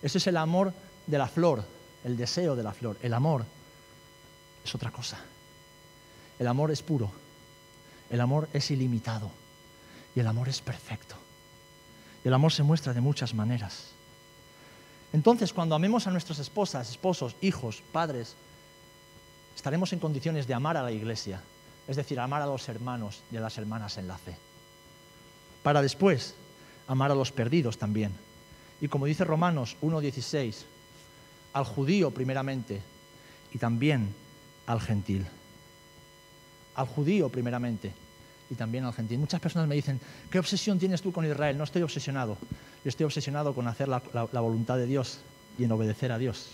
Eso 0.03 0.17
es 0.17 0.27
el 0.27 0.35
amor 0.35 0.73
de 1.07 1.17
la 1.17 1.29
flor, 1.29 1.63
el 2.03 2.17
deseo 2.17 2.57
de 2.57 2.63
la 2.63 2.73
flor. 2.73 2.97
El 3.01 3.13
amor 3.13 3.45
es 4.63 4.75
otra 4.75 4.91
cosa. 4.91 5.19
El 6.37 6.47
amor 6.47 6.71
es 6.71 6.81
puro. 6.81 7.11
El 8.09 8.21
amor 8.21 8.49
es 8.53 8.71
ilimitado. 8.71 9.29
Y 10.15 10.19
el 10.19 10.27
amor 10.27 10.49
es 10.49 10.61
perfecto. 10.61 11.15
Y 12.23 12.27
el 12.27 12.33
amor 12.33 12.51
se 12.51 12.63
muestra 12.63 12.93
de 12.93 13.01
muchas 13.01 13.33
maneras. 13.33 13.91
Entonces, 15.11 15.53
cuando 15.53 15.75
amemos 15.75 16.07
a 16.07 16.11
nuestras 16.11 16.39
esposas, 16.39 16.89
esposos, 16.89 17.35
hijos, 17.41 17.81
padres, 17.91 18.35
estaremos 19.55 19.91
en 19.93 19.99
condiciones 19.99 20.47
de 20.47 20.53
amar 20.53 20.77
a 20.77 20.83
la 20.83 20.91
iglesia, 20.91 21.41
es 21.87 21.95
decir, 21.95 22.19
amar 22.19 22.41
a 22.41 22.45
los 22.45 22.69
hermanos 22.69 23.23
y 23.31 23.37
a 23.37 23.41
las 23.41 23.57
hermanas 23.57 23.97
en 23.97 24.07
la 24.07 24.17
fe. 24.17 24.37
Para 25.63 25.81
después, 25.81 26.35
amar 26.87 27.11
a 27.11 27.15
los 27.15 27.31
perdidos 27.31 27.77
también. 27.77 28.13
Y 28.81 28.87
como 28.87 29.05
dice 29.05 29.23
Romanos 29.23 29.75
1.16, 29.81 30.63
al 31.53 31.65
judío 31.65 32.11
primeramente 32.11 32.81
y 33.51 33.57
también 33.57 34.13
al 34.69 34.79
gentil. 34.79 35.25
Al 36.75 36.85
judío 36.85 37.29
primeramente 37.29 37.91
y 38.51 38.55
también 38.55 38.85
al 38.85 38.93
gentil. 38.93 39.17
Muchas 39.17 39.41
personas 39.41 39.67
me 39.67 39.73
dicen, 39.73 39.99
¿qué 40.29 40.37
obsesión 40.37 40.77
tienes 40.77 41.01
tú 41.01 41.11
con 41.11 41.25
Israel? 41.25 41.57
No 41.57 41.63
estoy 41.63 41.81
obsesionado. 41.81 42.37
Yo 42.85 42.89
estoy 42.89 43.05
obsesionado 43.05 43.55
con 43.55 43.67
hacer 43.67 43.87
la, 43.87 43.99
voluntad 44.31 44.77
de 44.77 44.85
Dios 44.85 45.19
y 45.57 45.63
en 45.63 45.71
obedecer 45.71 46.11
a 46.11 46.19
Dios. 46.19 46.51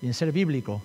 Y 0.00 0.06
en 0.06 0.14
ser 0.14 0.32
bíblico 0.32 0.80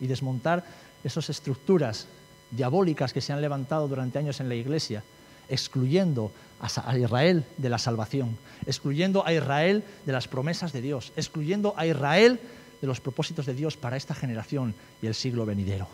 y 0.00 0.08
desmontar 0.08 0.64
esas 1.04 1.30
estructuras 1.30 2.08
diabólicas 2.50 3.12
que 3.12 3.20
se 3.20 3.32
han 3.32 3.40
levantado 3.40 3.86
durante 3.86 4.18
años 4.18 4.40
en 4.40 4.48
la 4.48 4.56
iglesia, 4.56 5.04
excluyendo 5.48 6.32
a 6.58 6.98
Israel 6.98 7.44
de 7.58 7.68
la 7.68 7.78
salvación, 7.78 8.36
excluyendo 8.66 9.24
a 9.24 9.32
Israel 9.32 9.84
de 10.04 10.12
las 10.12 10.26
promesas 10.26 10.72
de 10.72 10.80
Dios, 10.80 11.12
excluyendo 11.16 11.74
a 11.76 11.86
Israel 11.86 12.40
de 12.80 12.86
los 12.86 13.00
propósitos 13.00 13.46
de 13.46 13.54
Dios 13.54 13.76
para 13.76 13.96
esta 13.96 14.14
generación 14.14 14.74
y 15.02 15.06
el 15.06 15.14
siglo 15.14 15.46
venidero 15.46 15.88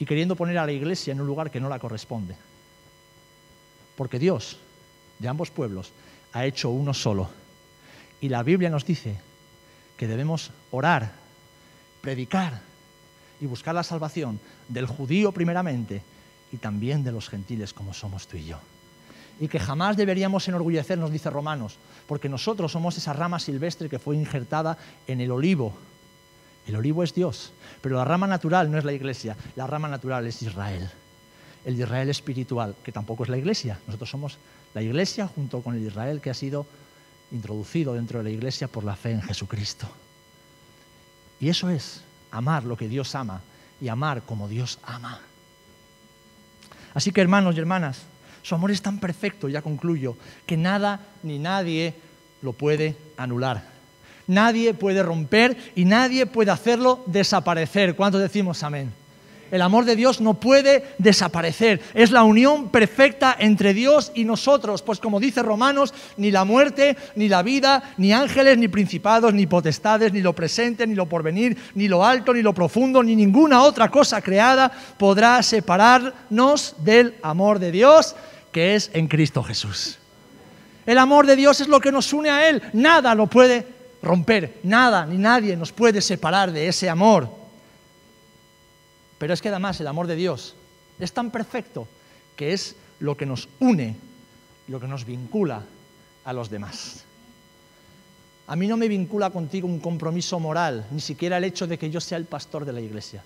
y 0.00 0.06
queriendo 0.06 0.34
poner 0.34 0.56
a 0.58 0.66
la 0.66 0.72
iglesia 0.72 1.12
en 1.12 1.20
un 1.20 1.26
lugar 1.26 1.50
que 1.50 1.60
no 1.60 1.68
la 1.68 1.78
corresponde. 1.78 2.34
Porque 3.96 4.18
Dios, 4.18 4.58
de 5.18 5.28
ambos 5.28 5.50
pueblos, 5.50 5.92
ha 6.32 6.46
hecho 6.46 6.70
uno 6.70 6.94
solo. 6.94 7.28
Y 8.22 8.30
la 8.30 8.42
Biblia 8.42 8.70
nos 8.70 8.86
dice 8.86 9.20
que 9.98 10.08
debemos 10.08 10.52
orar, 10.70 11.12
predicar 12.00 12.62
y 13.42 13.46
buscar 13.46 13.74
la 13.74 13.82
salvación 13.82 14.40
del 14.68 14.86
judío 14.86 15.32
primeramente 15.32 16.02
y 16.50 16.56
también 16.56 17.04
de 17.04 17.12
los 17.12 17.28
gentiles 17.28 17.74
como 17.74 17.92
somos 17.92 18.26
tú 18.26 18.38
y 18.38 18.46
yo. 18.46 18.58
Y 19.40 19.48
que 19.48 19.58
jamás 19.58 19.96
deberíamos 19.96 20.46
enorgullecernos, 20.46 21.10
dice 21.10 21.30
Romanos, 21.30 21.78
porque 22.06 22.28
nosotros 22.28 22.70
somos 22.70 22.96
esa 22.96 23.14
rama 23.14 23.40
silvestre 23.40 23.88
que 23.88 23.98
fue 23.98 24.14
injertada 24.14 24.76
en 25.06 25.20
el 25.20 25.30
olivo 25.30 25.74
el 26.66 26.76
olivo 26.76 27.02
es 27.02 27.14
Dios, 27.14 27.52
pero 27.80 27.96
la 27.96 28.04
rama 28.04 28.26
natural 28.26 28.70
no 28.70 28.78
es 28.78 28.84
la 28.84 28.92
iglesia, 28.92 29.36
la 29.56 29.66
rama 29.66 29.88
natural 29.88 30.26
es 30.26 30.40
Israel. 30.42 30.88
El 31.64 31.74
Israel 31.74 32.08
espiritual, 32.08 32.76
que 32.84 32.92
tampoco 32.92 33.24
es 33.24 33.28
la 33.28 33.38
iglesia. 33.38 33.78
Nosotros 33.86 34.08
somos 34.08 34.38
la 34.72 34.80
iglesia 34.80 35.26
junto 35.26 35.62
con 35.62 35.74
el 35.74 35.84
Israel 35.84 36.20
que 36.20 36.30
ha 36.30 36.34
sido 36.34 36.66
introducido 37.32 37.94
dentro 37.94 38.18
de 38.18 38.24
la 38.24 38.30
iglesia 38.30 38.68
por 38.68 38.84
la 38.84 38.96
fe 38.96 39.10
en 39.10 39.22
Jesucristo. 39.22 39.88
Y 41.40 41.48
eso 41.48 41.68
es 41.70 42.02
amar 42.30 42.64
lo 42.64 42.76
que 42.76 42.88
Dios 42.88 43.14
ama 43.14 43.40
y 43.80 43.88
amar 43.88 44.22
como 44.22 44.48
Dios 44.48 44.78
ama. 44.84 45.20
Así 46.94 47.10
que 47.10 47.20
hermanos 47.20 47.56
y 47.56 47.58
hermanas, 47.58 48.02
su 48.42 48.54
amor 48.54 48.70
es 48.70 48.82
tan 48.82 48.98
perfecto, 48.98 49.48
ya 49.48 49.62
concluyo, 49.62 50.16
que 50.46 50.56
nada 50.56 51.00
ni 51.22 51.38
nadie 51.38 51.94
lo 52.42 52.52
puede 52.52 52.96
anular 53.16 53.70
nadie 54.30 54.74
puede 54.74 55.02
romper 55.02 55.56
y 55.74 55.84
nadie 55.84 56.24
puede 56.24 56.52
hacerlo 56.52 57.02
desaparecer. 57.06 57.96
¿Cuántos 57.96 58.22
decimos 58.22 58.62
amén? 58.62 58.92
El 59.50 59.62
amor 59.62 59.84
de 59.84 59.96
Dios 59.96 60.20
no 60.20 60.34
puede 60.34 60.84
desaparecer. 60.98 61.80
Es 61.94 62.10
la 62.10 62.22
unión 62.22 62.68
perfecta 62.68 63.36
entre 63.38 63.74
Dios 63.74 64.12
y 64.14 64.24
nosotros. 64.24 64.82
Pues 64.82 65.00
como 65.00 65.20
dice 65.20 65.42
Romanos, 65.42 65.92
ni 66.16 66.30
la 66.30 66.44
muerte, 66.44 66.96
ni 67.16 67.28
la 67.28 67.42
vida, 67.42 67.94
ni 67.96 68.12
ángeles, 68.12 68.58
ni 68.58 68.68
principados, 68.68 69.34
ni 69.34 69.46
potestades, 69.46 70.12
ni 70.12 70.20
lo 70.20 70.34
presente, 70.34 70.86
ni 70.86 70.94
lo 70.94 71.06
porvenir, 71.06 71.56
ni 71.74 71.88
lo 71.88 72.04
alto, 72.04 72.32
ni 72.32 72.42
lo 72.42 72.54
profundo, 72.54 73.02
ni 73.02 73.16
ninguna 73.16 73.62
otra 73.62 73.90
cosa 73.90 74.20
creada 74.20 74.70
podrá 74.98 75.42
separarnos 75.42 76.76
del 76.78 77.14
amor 77.22 77.58
de 77.58 77.72
Dios 77.72 78.14
que 78.52 78.74
es 78.74 78.90
en 78.94 79.08
Cristo 79.08 79.42
Jesús. 79.42 79.98
El 80.86 80.98
amor 80.98 81.26
de 81.26 81.36
Dios 81.36 81.60
es 81.60 81.68
lo 81.68 81.80
que 81.80 81.92
nos 81.92 82.12
une 82.12 82.30
a 82.30 82.48
Él. 82.48 82.62
Nada 82.72 83.14
lo 83.14 83.26
puede 83.26 83.66
romper. 84.02 84.58
Nada 84.62 85.06
ni 85.06 85.18
nadie 85.18 85.56
nos 85.56 85.72
puede 85.72 86.00
separar 86.00 86.52
de 86.52 86.68
ese 86.68 86.88
amor. 86.88 87.39
Pero 89.20 89.34
es 89.34 89.40
que 89.40 89.50
además 89.50 89.78
el 89.80 89.86
amor 89.86 90.08
de 90.08 90.16
Dios 90.16 90.56
es 90.98 91.12
tan 91.12 91.30
perfecto 91.30 91.86
que 92.34 92.52
es 92.52 92.74
lo 92.98 93.16
que 93.16 93.26
nos 93.26 93.48
une, 93.60 93.94
lo 94.66 94.80
que 94.80 94.88
nos 94.88 95.04
vincula 95.04 95.62
a 96.24 96.32
los 96.32 96.50
demás. 96.50 97.04
A 98.48 98.56
mí 98.56 98.66
no 98.66 98.76
me 98.76 98.88
vincula 98.88 99.30
contigo 99.30 99.68
un 99.68 99.78
compromiso 99.78 100.40
moral, 100.40 100.88
ni 100.90 101.00
siquiera 101.00 101.36
el 101.36 101.44
hecho 101.44 101.68
de 101.68 101.78
que 101.78 101.90
yo 101.90 102.00
sea 102.00 102.18
el 102.18 102.24
pastor 102.24 102.64
de 102.64 102.72
la 102.72 102.80
iglesia. 102.80 103.22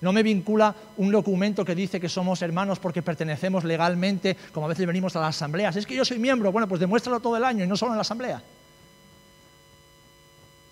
No 0.00 0.12
me 0.12 0.22
vincula 0.22 0.72
un 0.98 1.10
documento 1.10 1.64
que 1.64 1.74
dice 1.74 1.98
que 1.98 2.08
somos 2.08 2.42
hermanos 2.42 2.78
porque 2.78 3.02
pertenecemos 3.02 3.64
legalmente, 3.64 4.36
como 4.52 4.66
a 4.66 4.68
veces 4.68 4.86
venimos 4.86 5.16
a 5.16 5.20
las 5.20 5.36
asambleas. 5.36 5.74
Es 5.74 5.86
que 5.86 5.96
yo 5.96 6.04
soy 6.04 6.20
miembro, 6.20 6.52
bueno, 6.52 6.68
pues 6.68 6.80
demuéstralo 6.80 7.18
todo 7.18 7.36
el 7.36 7.44
año 7.44 7.64
y 7.64 7.66
no 7.66 7.76
solo 7.76 7.92
en 7.92 7.98
la 7.98 8.02
asamblea 8.02 8.42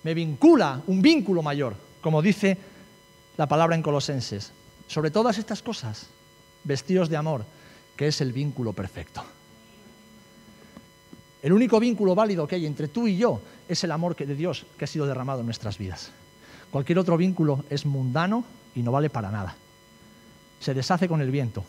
me 0.02 0.14
vincula 0.14 0.80
un 0.86 1.02
vínculo 1.02 1.42
mayor, 1.42 1.74
como 2.00 2.22
dice 2.22 2.56
la 3.36 3.46
palabra 3.46 3.76
en 3.76 3.82
Colosenses. 3.82 4.52
Sobre 4.86 5.10
todas 5.10 5.38
estas 5.38 5.62
cosas, 5.62 6.08
vestidos 6.64 7.08
de 7.08 7.16
amor, 7.16 7.44
que 7.96 8.08
es 8.08 8.20
el 8.20 8.32
vínculo 8.32 8.72
perfecto. 8.72 9.22
El 11.42 11.52
único 11.52 11.80
vínculo 11.80 12.14
válido 12.14 12.46
que 12.46 12.56
hay 12.56 12.66
entre 12.66 12.88
tú 12.88 13.06
y 13.06 13.16
yo 13.16 13.40
es 13.68 13.82
el 13.84 13.92
amor 13.92 14.16
de 14.16 14.34
Dios 14.34 14.66
que 14.76 14.84
ha 14.84 14.88
sido 14.88 15.06
derramado 15.06 15.40
en 15.40 15.46
nuestras 15.46 15.78
vidas. 15.78 16.10
Cualquier 16.70 16.98
otro 16.98 17.16
vínculo 17.16 17.64
es 17.70 17.86
mundano 17.86 18.44
y 18.74 18.82
no 18.82 18.92
vale 18.92 19.10
para 19.10 19.30
nada. 19.30 19.54
Se 20.60 20.74
deshace 20.74 21.08
con 21.08 21.20
el 21.20 21.30
viento. 21.30 21.64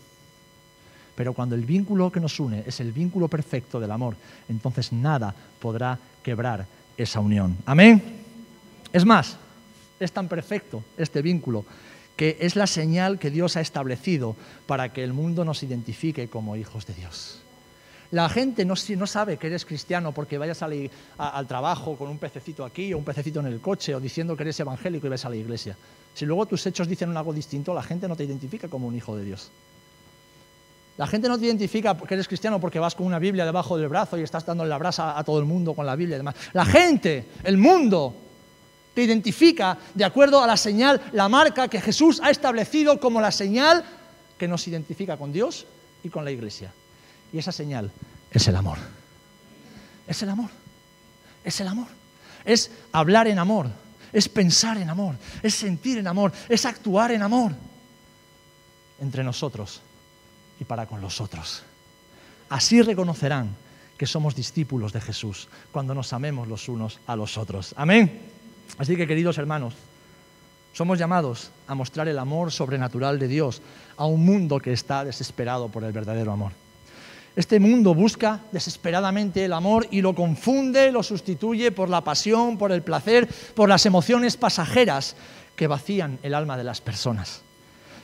Pero 1.15 1.33
cuando 1.33 1.55
el 1.55 1.65
vínculo 1.65 2.11
que 2.11 2.19
nos 2.19 2.39
une 2.39 2.63
es 2.65 2.79
el 2.79 2.91
vínculo 2.91 3.27
perfecto 3.27 3.79
del 3.79 3.91
amor, 3.91 4.15
entonces 4.49 4.91
nada 4.91 5.33
podrá 5.59 5.97
quebrar 6.23 6.65
esa 6.97 7.19
unión. 7.19 7.57
Amén. 7.65 8.01
Es 8.91 9.05
más, 9.05 9.37
es 10.05 10.11
tan 10.11 10.27
perfecto 10.27 10.83
este 10.97 11.21
vínculo 11.21 11.65
que 12.15 12.37
es 12.39 12.55
la 12.55 12.67
señal 12.67 13.17
que 13.17 13.31
Dios 13.31 13.57
ha 13.57 13.61
establecido 13.61 14.35
para 14.67 14.93
que 14.93 15.03
el 15.03 15.13
mundo 15.13 15.43
nos 15.45 15.63
identifique 15.63 16.27
como 16.27 16.55
hijos 16.55 16.85
de 16.85 16.93
Dios. 16.93 17.41
La 18.11 18.27
gente 18.27 18.65
no, 18.65 18.75
sabe 18.75 19.37
que 19.37 19.47
eres 19.47 19.65
cristiano 19.65 20.11
porque 20.11 20.37
vayas 20.37 20.61
al 20.61 21.47
trabajo 21.47 21.95
con 21.95 22.09
un 22.09 22.17
pececito 22.17 22.65
aquí 22.65 22.93
o 22.93 22.97
un 22.97 23.05
pececito 23.05 23.39
en 23.39 23.47
el 23.47 23.61
coche 23.61 23.95
o 23.95 24.01
diciendo 24.01 24.35
que 24.35 24.43
eres 24.43 24.59
evangélico 24.59 25.07
y 25.07 25.09
vas 25.09 25.23
a 25.25 25.29
la 25.29 25.37
iglesia. 25.37 25.77
Si 26.13 26.25
luego 26.25 26.45
tus 26.45 26.65
hechos 26.67 26.89
dicen 26.89 27.15
algo 27.15 27.31
distinto, 27.31 27.73
la 27.73 27.81
gente 27.81 28.09
no 28.09 28.17
te 28.17 28.25
identifica 28.25 28.67
como 28.67 28.87
un 28.87 28.95
hijo 28.95 29.15
de 29.15 29.23
Dios. 29.23 29.49
La 30.97 31.07
gente 31.07 31.29
no 31.29 31.39
te 31.39 31.45
identifica 31.45 31.97
que 31.97 32.13
eres 32.13 32.27
cristiano 32.27 32.59
porque 32.59 32.79
vas 32.79 32.95
con 32.95 33.07
una 33.07 33.17
Biblia 33.17 33.45
debajo 33.45 33.77
del 33.77 33.87
brazo 33.87 34.17
y 34.17 34.23
estás 34.23 34.45
dando 34.45 34.65
la 34.65 34.77
brasa 34.77 35.17
a 35.17 35.23
todo 35.23 35.39
el 35.39 35.45
mundo 35.45 35.73
con 35.73 35.85
la 35.85 35.95
Biblia 35.95 36.17
y 36.17 36.19
demás. 36.19 36.35
La 36.51 36.65
gente, 36.65 37.25
el 37.45 37.57
mundo, 37.57 38.13
te 38.93 39.03
identifica 39.03 39.77
de 39.93 40.03
acuerdo 40.03 40.43
a 40.43 40.47
la 40.47 40.57
señal, 40.57 41.01
la 41.13 41.29
marca 41.29 41.67
que 41.67 41.81
Jesús 41.81 42.19
ha 42.23 42.29
establecido 42.29 42.99
como 42.99 43.21
la 43.21 43.31
señal 43.31 43.85
que 44.37 44.47
nos 44.47 44.67
identifica 44.67 45.17
con 45.17 45.31
Dios 45.31 45.65
y 46.03 46.09
con 46.09 46.25
la 46.25 46.31
iglesia. 46.31 46.73
Y 47.31 47.37
esa 47.37 47.51
señal 47.51 47.91
es 48.31 48.47
el 48.47 48.55
amor. 48.55 48.77
Es 50.07 50.21
el 50.23 50.29
amor. 50.29 50.49
Es 51.43 51.59
el 51.61 51.67
amor. 51.67 51.87
Es 52.43 52.71
hablar 52.91 53.27
en 53.27 53.39
amor. 53.39 53.67
Es 54.11 54.27
pensar 54.27 54.77
en 54.77 54.89
amor. 54.89 55.15
Es 55.41 55.55
sentir 55.55 55.97
en 55.97 56.07
amor. 56.07 56.33
Es 56.49 56.65
actuar 56.65 57.11
en 57.11 57.21
amor. 57.21 57.53
Entre 58.99 59.23
nosotros 59.23 59.81
y 60.59 60.65
para 60.65 60.85
con 60.85 61.01
los 61.01 61.21
otros. 61.21 61.63
Así 62.49 62.81
reconocerán 62.81 63.55
que 63.97 64.05
somos 64.05 64.35
discípulos 64.35 64.91
de 64.91 64.99
Jesús 64.99 65.47
cuando 65.71 65.93
nos 65.93 66.11
amemos 66.11 66.47
los 66.47 66.67
unos 66.67 66.99
a 67.07 67.15
los 67.15 67.37
otros. 67.37 67.73
Amén. 67.77 68.40
Así 68.77 68.95
que 68.95 69.07
queridos 69.07 69.37
hermanos, 69.37 69.73
somos 70.73 70.97
llamados 70.97 71.51
a 71.67 71.75
mostrar 71.75 72.07
el 72.07 72.17
amor 72.17 72.51
sobrenatural 72.51 73.19
de 73.19 73.27
Dios 73.27 73.61
a 73.97 74.05
un 74.05 74.23
mundo 74.25 74.59
que 74.59 74.73
está 74.73 75.03
desesperado 75.03 75.69
por 75.69 75.83
el 75.83 75.91
verdadero 75.91 76.31
amor. 76.31 76.53
Este 77.35 77.59
mundo 77.59 77.93
busca 77.93 78.41
desesperadamente 78.51 79.45
el 79.45 79.53
amor 79.53 79.87
y 79.89 80.01
lo 80.01 80.13
confunde, 80.13 80.91
lo 80.91 81.01
sustituye 81.01 81.71
por 81.71 81.89
la 81.89 82.01
pasión, 82.01 82.57
por 82.57 82.71
el 82.71 82.81
placer, 82.81 83.27
por 83.55 83.69
las 83.69 83.85
emociones 83.85 84.35
pasajeras 84.35 85.15
que 85.55 85.67
vacían 85.67 86.19
el 86.23 86.33
alma 86.33 86.57
de 86.57 86.65
las 86.65 86.81
personas. 86.81 87.41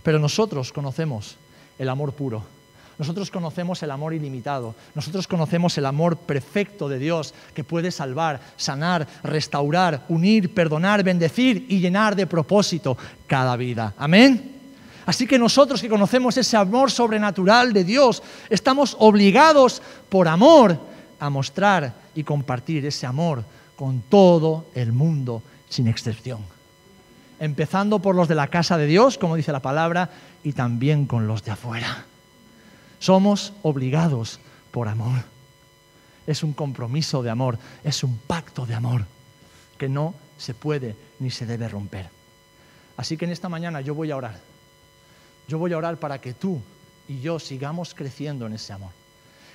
Pero 0.03 0.19
nosotros 0.19 0.71
conocemos 0.71 1.35
el 1.77 1.89
amor 1.89 2.13
puro. 2.13 2.56
Nosotros 2.99 3.29
conocemos 3.29 3.81
el 3.83 3.91
amor 3.91 4.13
ilimitado. 4.13 4.73
Nosotros 4.95 5.27
conocemos 5.27 5.77
el 5.77 5.85
amor 5.85 6.17
perfecto 6.17 6.89
de 6.89 6.97
Dios 6.97 7.33
que 7.53 7.63
puede 7.63 7.91
salvar, 7.91 8.39
sanar, 8.57 9.07
restaurar, 9.23 10.05
unir, 10.09 10.53
perdonar, 10.53 11.03
bendecir 11.03 11.67
y 11.69 11.79
llenar 11.79 12.15
de 12.15 12.25
propósito 12.25 12.97
cada 13.27 13.55
vida. 13.55 13.93
Amén. 13.97 14.55
Así 15.05 15.27
que 15.27 15.37
nosotros 15.37 15.79
que 15.79 15.89
conocemos 15.89 16.35
ese 16.37 16.57
amor 16.57 16.91
sobrenatural 16.91 17.71
de 17.71 17.83
Dios, 17.83 18.23
estamos 18.49 18.95
obligados 18.99 19.81
por 20.09 20.27
amor 20.27 20.77
a 21.19 21.29
mostrar 21.29 21.93
y 22.15 22.23
compartir 22.23 22.85
ese 22.85 23.05
amor 23.05 23.43
con 23.75 24.01
todo 24.01 24.65
el 24.73 24.91
mundo 24.91 25.43
sin 25.69 25.87
excepción. 25.87 26.39
Empezando 27.39 27.99
por 27.99 28.15
los 28.15 28.27
de 28.27 28.35
la 28.35 28.47
casa 28.47 28.77
de 28.77 28.87
Dios, 28.87 29.19
como 29.19 29.35
dice 29.35 29.51
la 29.51 29.61
palabra, 29.61 30.09
y 30.43 30.53
también 30.53 31.05
con 31.05 31.27
los 31.27 31.43
de 31.43 31.51
afuera. 31.51 32.05
Somos 32.99 33.53
obligados 33.63 34.39
por 34.71 34.87
amor. 34.87 35.23
Es 36.25 36.43
un 36.43 36.53
compromiso 36.53 37.23
de 37.23 37.29
amor, 37.29 37.57
es 37.83 38.03
un 38.03 38.17
pacto 38.17 38.65
de 38.65 38.75
amor 38.75 39.05
que 39.77 39.87
no 39.87 40.13
se 40.37 40.53
puede 40.53 40.95
ni 41.19 41.31
se 41.31 41.45
debe 41.45 41.69
romper. 41.69 42.09
Así 42.97 43.15
que 43.15 43.25
en 43.25 43.31
esta 43.31 43.49
mañana 43.49 43.81
yo 43.81 43.95
voy 43.95 44.11
a 44.11 44.17
orar 44.17 44.39
yo 45.47 45.57
voy 45.57 45.73
a 45.73 45.77
orar 45.77 45.97
para 45.97 46.19
que 46.19 46.33
tú 46.33 46.61
y 47.07 47.21
yo 47.21 47.39
sigamos 47.39 47.93
creciendo 47.93 48.45
en 48.45 48.53
ese 48.53 48.73
amor. 48.73 48.91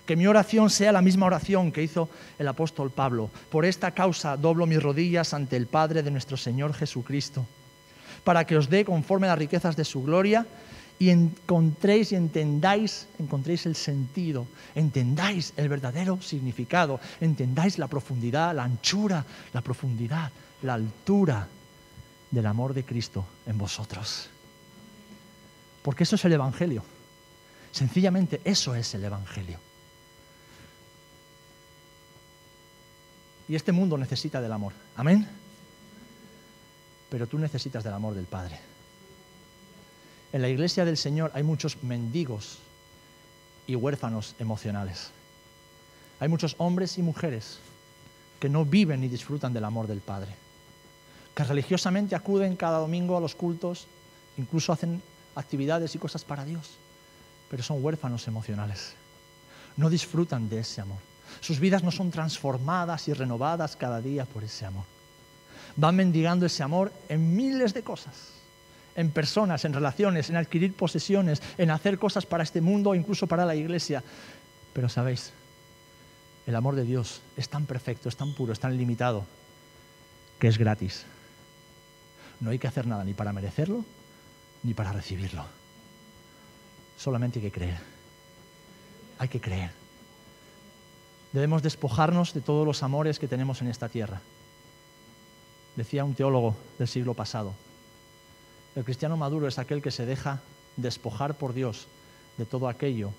Que 0.07 0.16
mi 0.16 0.26
oración 0.26 0.70
sea 0.70 0.90
la 0.90 1.02
misma 1.02 1.26
oración 1.26 1.70
que 1.70 1.83
hizo 1.83 2.09
el 2.38 2.48
apóstol 2.48 2.90
Pablo. 2.90 3.31
Por 3.50 3.64
esta 3.64 3.92
causa 3.92 4.37
doblo 4.37 4.66
mis 4.66 4.83
rodillas 4.83 5.35
ante 5.35 5.57
el 5.57 5.66
Padre 5.66 6.02
de 6.02 6.11
nuestro 6.11 6.37
Señor 6.37 6.74
Jesucristo, 6.74 7.46
para 8.24 8.46
que 8.46 8.57
os 8.57 8.68
dé 8.68 8.85
conforme 8.85 9.28
las 9.28 9.38
riquezas 9.38 9.76
de 9.76 9.85
su 9.85 10.02
gloria 10.02 10.46
y 11.02 11.10
encontréis 11.10 12.12
y 12.12 12.14
entendáis, 12.14 13.08
encontréis 13.18 13.66
el 13.66 13.74
sentido, 13.74 14.46
entendáis 14.76 15.52
el 15.56 15.68
verdadero 15.68 16.22
significado, 16.22 17.00
entendáis 17.20 17.76
la 17.76 17.88
profundidad, 17.88 18.54
la 18.54 18.62
anchura, 18.62 19.26
la 19.52 19.62
profundidad, 19.62 20.30
la 20.62 20.74
altura 20.74 21.48
del 22.30 22.46
amor 22.46 22.72
de 22.72 22.84
Cristo 22.84 23.26
en 23.46 23.58
vosotros. 23.58 24.28
Porque 25.82 26.04
eso 26.04 26.14
es 26.14 26.24
el 26.24 26.34
Evangelio. 26.34 26.84
Sencillamente 27.72 28.40
eso 28.44 28.76
es 28.76 28.94
el 28.94 29.02
Evangelio. 29.02 29.58
Y 33.48 33.56
este 33.56 33.72
mundo 33.72 33.98
necesita 33.98 34.40
del 34.40 34.52
amor. 34.52 34.72
Amén. 34.94 35.28
Pero 37.10 37.26
tú 37.26 37.40
necesitas 37.40 37.82
del 37.82 37.92
amor 37.92 38.14
del 38.14 38.26
Padre. 38.26 38.71
En 40.32 40.40
la 40.40 40.48
iglesia 40.48 40.84
del 40.86 40.96
Señor 40.96 41.30
hay 41.34 41.42
muchos 41.42 41.82
mendigos 41.82 42.58
y 43.66 43.76
huérfanos 43.76 44.34
emocionales. 44.38 45.10
Hay 46.20 46.28
muchos 46.28 46.54
hombres 46.58 46.96
y 46.96 47.02
mujeres 47.02 47.58
que 48.40 48.48
no 48.48 48.64
viven 48.64 49.02
ni 49.02 49.08
disfrutan 49.08 49.52
del 49.52 49.64
amor 49.64 49.86
del 49.86 50.00
Padre. 50.00 50.34
Que 51.34 51.44
religiosamente 51.44 52.14
acuden 52.14 52.56
cada 52.56 52.78
domingo 52.78 53.16
a 53.16 53.20
los 53.20 53.34
cultos, 53.34 53.86
incluso 54.38 54.72
hacen 54.72 55.02
actividades 55.34 55.94
y 55.94 55.98
cosas 55.98 56.24
para 56.24 56.44
Dios, 56.44 56.70
pero 57.50 57.62
son 57.62 57.84
huérfanos 57.84 58.26
emocionales. 58.26 58.94
No 59.76 59.90
disfrutan 59.90 60.48
de 60.48 60.60
ese 60.60 60.80
amor. 60.80 60.98
Sus 61.40 61.60
vidas 61.60 61.82
no 61.82 61.90
son 61.90 62.10
transformadas 62.10 63.06
y 63.08 63.12
renovadas 63.12 63.76
cada 63.76 64.00
día 64.00 64.24
por 64.24 64.44
ese 64.44 64.64
amor. 64.64 64.84
Van 65.76 65.96
mendigando 65.96 66.46
ese 66.46 66.62
amor 66.62 66.92
en 67.08 67.34
miles 67.34 67.72
de 67.74 67.82
cosas, 67.82 68.41
en 68.94 69.11
personas, 69.11 69.64
en 69.64 69.72
relaciones, 69.72 70.31
en 70.31 70.37
adquirir 70.37 70.74
posesiones, 70.74 71.42
en 71.59 71.70
hacer 71.70 71.98
cosas 71.98 72.26
para 72.26 72.42
este 72.42 72.61
mundo, 72.61 72.94
incluso 72.94 73.26
para 73.26 73.46
la 73.46 73.55
iglesia. 73.55 74.02
Pero 74.72 74.88
sabéis, 74.88 75.33
el 76.46 76.57
amor 76.57 76.74
de 76.74 76.85
Dios 76.85 77.22
es 77.37 77.48
tan 77.48 77.66
perfecto, 77.66 78.09
es 78.09 78.16
tan 78.16 78.35
puro, 78.35 78.52
es 78.52 78.61
tan 78.61 78.76
limitado, 78.76 79.24
que 80.38 80.48
es 80.48 80.59
gratis. 80.59 81.05
No 82.40 82.50
hay 82.50 82.59
que 82.59 82.66
hacer 82.66 82.87
nada 82.87 83.05
ni 83.05 83.14
para 83.14 83.33
merecerlo, 83.33 83.85
ni 84.62 84.74
para 84.74 84.92
recibirlo. 84.92 85.44
Solamente 86.96 87.38
hay 87.38 87.44
que 87.44 87.52
creer. 87.52 87.78
Hay 89.18 89.28
que 89.28 89.40
creer. 89.40 89.70
Debemos 91.33 91.62
despojarnos 91.62 92.35
de 92.35 92.40
todos 92.40 92.66
los 92.66 92.83
amores 92.83 93.18
que 93.18 93.28
tenemos 93.28 93.62
en 93.62 93.68
esta 93.68 93.88
tierra. 93.88 94.20
Decía 95.76 96.05
un 96.05 96.14
teólogo 96.14 96.55
del 96.78 96.88
siglo 96.88 97.14
pasado, 97.14 97.54
el 98.75 98.85
cristiano 98.85 99.16
maduro 99.16 99.48
es 99.48 99.58
aquel 99.58 99.83
que 99.83 99.90
se 99.90 100.06
deja 100.06 100.40
despojar 100.77 101.35
por 101.35 101.52
Dios 101.52 101.87
de 102.38 102.46
todo 102.46 102.68
aquello 102.68 103.12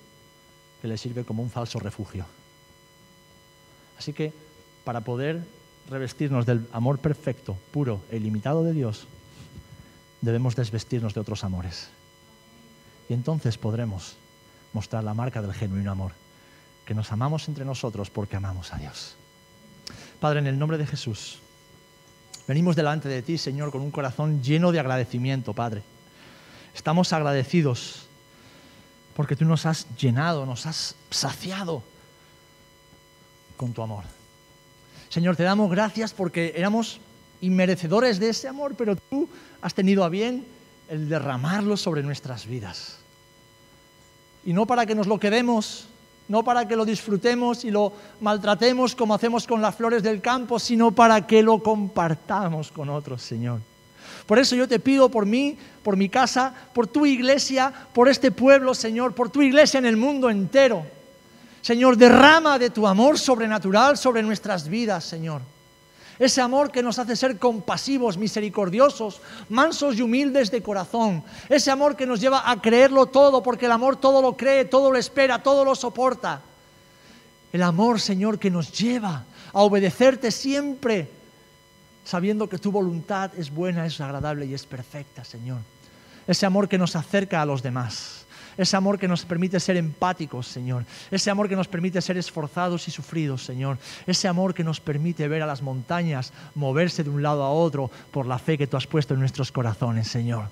que 0.82 0.88
le 0.88 0.98
sirve 0.98 1.24
como 1.24 1.44
un 1.44 1.50
falso 1.50 1.80
refugio. 1.80 2.26
Así 3.98 4.14
que 4.14 4.34
para 4.84 5.02
poder 5.02 5.46
revestirnos 5.90 6.46
del 6.46 6.68
amor 6.72 7.00
perfecto, 7.00 7.58
puro 7.72 8.02
e 8.10 8.18
ilimitado 8.18 8.64
de 8.64 8.74
Dios, 8.74 9.08
debemos 10.22 10.56
desvestirnos 10.56 11.14
de 11.14 11.20
otros 11.22 11.44
amores. 11.44 11.90
Y 13.10 13.14
entonces 13.14 13.58
podremos 13.58 14.16
mostrar 14.74 15.04
la 15.04 15.14
marca 15.14 15.42
del 15.42 15.54
genuino 15.54 15.92
amor, 15.92 16.14
que 16.86 16.96
nos 16.96 17.12
amamos 17.12 17.48
entre 17.48 17.66
nosotros 17.66 18.10
porque 18.10 18.36
amamos 18.36 18.74
a 18.74 18.78
Dios. 18.78 19.16
Padre, 20.20 20.40
en 20.40 20.48
el 20.48 20.58
nombre 20.58 20.78
de 20.78 20.88
Jesús, 20.88 21.40
venimos 22.48 22.76
delante 22.76 23.10
de 23.10 23.22
ti, 23.22 23.38
Señor, 23.38 23.72
con 23.72 23.82
un 23.82 23.92
corazón 23.92 24.42
lleno 24.42 24.72
de 24.72 24.80
agradecimiento, 24.80 25.54
Padre. 25.54 25.84
Estamos 26.74 27.14
agradecidos 27.14 28.08
porque 29.16 29.36
tú 29.36 29.46
nos 29.46 29.66
has 29.66 29.88
llenado, 29.96 30.46
nos 30.46 30.66
has 30.66 30.96
saciado 31.10 31.84
con 33.58 33.74
tu 33.74 33.82
amor. 33.82 34.04
Señor, 35.10 35.36
te 35.36 35.44
damos 35.44 35.70
gracias 35.70 36.14
porque 36.14 36.54
éramos 36.56 37.00
inmerecedores 37.42 38.20
de 38.20 38.30
ese 38.30 38.48
amor, 38.48 38.76
pero 38.76 38.96
tú 38.96 39.30
has 39.62 39.74
tenido 39.74 40.04
a 40.04 40.10
bien 40.10 40.46
el 40.90 41.10
derramarlo 41.10 41.78
sobre 41.78 42.02
nuestras 42.02 42.48
vidas. 42.48 42.98
Y 44.46 44.54
no 44.54 44.66
para 44.66 44.86
que 44.86 44.96
nos 44.96 45.08
lo 45.08 45.20
quedemos, 45.20 45.88
no 46.28 46.44
para 46.44 46.68
que 46.68 46.76
lo 46.76 46.86
disfrutemos 46.86 47.66
y 47.66 47.72
lo 47.72 47.92
maltratemos 48.22 48.96
como 48.96 49.14
hacemos 49.14 49.46
con 49.46 49.62
las 49.62 49.76
flores 49.76 50.04
del 50.04 50.22
campo, 50.22 50.60
sino 50.60 50.92
para 50.92 51.26
que 51.28 51.44
lo 51.44 51.60
compartamos 51.60 52.72
con 52.72 52.90
otros, 52.90 53.22
Señor. 53.22 53.60
Por 54.26 54.40
eso 54.40 54.56
yo 54.56 54.68
te 54.68 54.80
pido 54.80 55.10
por 55.10 55.26
mí, 55.26 55.58
por 55.84 55.98
mi 55.98 56.08
casa, 56.08 56.54
por 56.74 56.88
tu 56.88 57.06
iglesia, 57.06 57.74
por 57.94 58.08
este 58.08 58.32
pueblo, 58.32 58.74
Señor, 58.74 59.14
por 59.14 59.30
tu 59.30 59.42
iglesia 59.42 59.78
en 59.78 59.86
el 59.86 59.98
mundo 59.98 60.30
entero. 60.30 60.86
Señor, 61.62 61.98
derrama 61.98 62.58
de 62.60 62.70
tu 62.70 62.88
amor 62.88 63.18
sobrenatural 63.20 63.98
sobre 63.98 64.24
nuestras 64.24 64.68
vidas, 64.68 65.04
Señor. 65.04 65.42
Ese 66.20 66.42
amor 66.42 66.72
que 66.72 66.84
nos 66.84 67.00
hace 67.00 67.16
ser 67.16 67.38
compasivos, 67.40 68.18
misericordiosos, 68.18 69.22
mansos 69.50 69.98
y 69.98 70.02
humildes 70.02 70.52
de 70.52 70.62
corazón. 70.62 71.24
Ese 71.50 71.72
amor 71.72 71.96
que 71.96 72.06
nos 72.06 72.20
lleva 72.20 72.50
a 72.50 72.62
creerlo 72.62 73.08
todo, 73.08 73.42
porque 73.42 73.66
el 73.66 73.72
amor 73.72 73.96
todo 73.96 74.22
lo 74.22 74.38
cree, 74.38 74.66
todo 74.66 74.92
lo 74.92 74.98
espera, 74.98 75.42
todo 75.42 75.66
lo 75.66 75.76
soporta. 75.76 76.42
El 77.52 77.64
amor, 77.64 78.00
Señor, 78.00 78.40
que 78.40 78.52
nos 78.52 78.72
lleva 78.72 79.24
a 79.52 79.62
obedecerte 79.62 80.32
siempre, 80.32 81.10
sabiendo 82.04 82.48
que 82.50 82.58
tu 82.58 82.72
voluntad 82.72 83.32
es 83.38 83.52
buena, 83.52 83.86
es 83.86 84.00
agradable 84.02 84.46
y 84.46 84.54
es 84.54 84.66
perfecta, 84.66 85.24
Señor. 85.24 85.60
Ese 86.28 86.46
amor 86.46 86.70
que 86.70 86.78
nos 86.78 86.96
acerca 86.96 87.42
a 87.42 87.46
los 87.46 87.62
demás 87.62 88.23
ese 88.58 88.76
amor 88.76 89.00
que 89.00 89.08
nos 89.08 89.26
permite 89.26 89.60
ser 89.60 89.78
empáticos, 89.78 90.48
Señor. 90.48 90.86
Ese 91.12 91.30
amor 91.30 91.50
que 91.50 91.56
nos 91.56 91.68
permite 91.68 92.02
ser 92.02 92.18
esforzados 92.18 92.88
y 92.88 92.92
sufridos, 92.92 93.44
Señor. 93.44 93.78
Ese 94.06 94.28
amor 94.28 94.54
que 94.54 94.64
nos 94.64 94.80
permite 94.80 95.28
ver 95.28 95.42
a 95.42 95.48
las 95.48 95.62
montañas 95.62 96.34
moverse 96.56 97.04
de 97.04 97.10
un 97.10 97.24
lado 97.24 97.44
a 97.44 97.52
otro 97.52 97.90
por 98.12 98.26
la 98.26 98.40
fe 98.40 98.58
que 98.58 98.68
tú 98.68 98.78
has 98.78 98.88
puesto 98.88 99.14
en 99.14 99.20
nuestros 99.20 99.52
corazones, 99.52 100.08
Señor. 100.08 100.46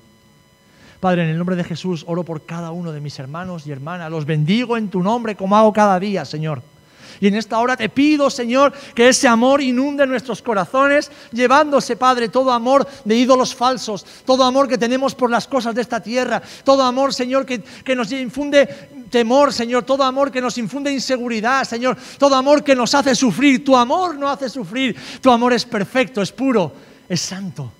Padre, 0.99 1.23
en 1.23 1.29
el 1.29 1.37
nombre 1.37 1.55
de 1.55 1.63
Jesús 1.63 2.03
oro 2.07 2.23
por 2.23 2.45
cada 2.45 2.71
uno 2.71 2.91
de 2.91 3.01
mis 3.01 3.17
hermanos 3.17 3.65
y 3.65 3.71
hermanas. 3.71 4.11
Los 4.11 4.25
bendigo 4.25 4.77
en 4.77 4.89
tu 4.89 5.01
nombre 5.01 5.35
como 5.35 5.57
hago 5.57 5.73
cada 5.73 5.99
día, 5.99 6.25
Señor. 6.25 6.61
Y 7.19 7.27
en 7.27 7.35
esta 7.35 7.59
hora 7.59 7.75
te 7.75 7.89
pido, 7.89 8.29
Señor, 8.29 8.73
que 8.95 9.09
ese 9.09 9.27
amor 9.27 9.61
inunde 9.61 10.07
nuestros 10.07 10.41
corazones, 10.41 11.11
llevándose, 11.31 11.95
Padre, 11.95 12.29
todo 12.29 12.51
amor 12.51 12.87
de 13.05 13.15
ídolos 13.15 13.53
falsos, 13.53 14.05
todo 14.25 14.43
amor 14.43 14.67
que 14.67 14.77
tenemos 14.77 15.15
por 15.15 15.29
las 15.29 15.47
cosas 15.47 15.75
de 15.75 15.81
esta 15.81 16.01
tierra, 16.01 16.41
todo 16.63 16.83
amor, 16.83 17.13
Señor, 17.13 17.45
que, 17.45 17.61
que 17.61 17.95
nos 17.95 18.11
infunde 18.11 18.67
temor, 19.11 19.53
Señor, 19.53 19.83
todo 19.83 20.03
amor 20.03 20.31
que 20.31 20.41
nos 20.41 20.57
infunde 20.57 20.91
inseguridad, 20.91 21.65
Señor, 21.65 21.97
todo 22.17 22.35
amor 22.35 22.63
que 22.63 22.75
nos 22.75 22.95
hace 22.95 23.13
sufrir. 23.13 23.63
Tu 23.63 23.75
amor 23.75 24.15
no 24.15 24.29
hace 24.29 24.49
sufrir, 24.49 24.95
tu 25.21 25.29
amor 25.29 25.53
es 25.53 25.65
perfecto, 25.65 26.21
es 26.21 26.31
puro, 26.31 26.73
es 27.07 27.21
santo. 27.21 27.71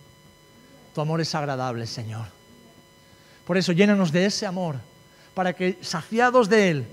Tu 0.94 1.02
amor 1.02 1.22
es 1.22 1.34
agradable, 1.34 1.88
Señor. 1.88 2.26
Por 3.46 3.58
eso 3.58 3.72
llénanos 3.72 4.12
de 4.12 4.26
ese 4.26 4.46
amor, 4.46 4.76
para 5.34 5.54
que 5.54 5.80
saciados 5.82 6.50
de 6.50 6.70
él 6.70 6.88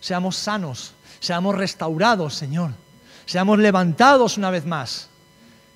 seamos 0.00 0.36
sanos, 0.36 0.92
seamos 1.20 1.54
restaurados, 1.54 2.34
Señor, 2.34 2.72
seamos 3.24 3.58
levantados 3.58 4.38
una 4.38 4.50
vez 4.50 4.64
más 4.64 5.08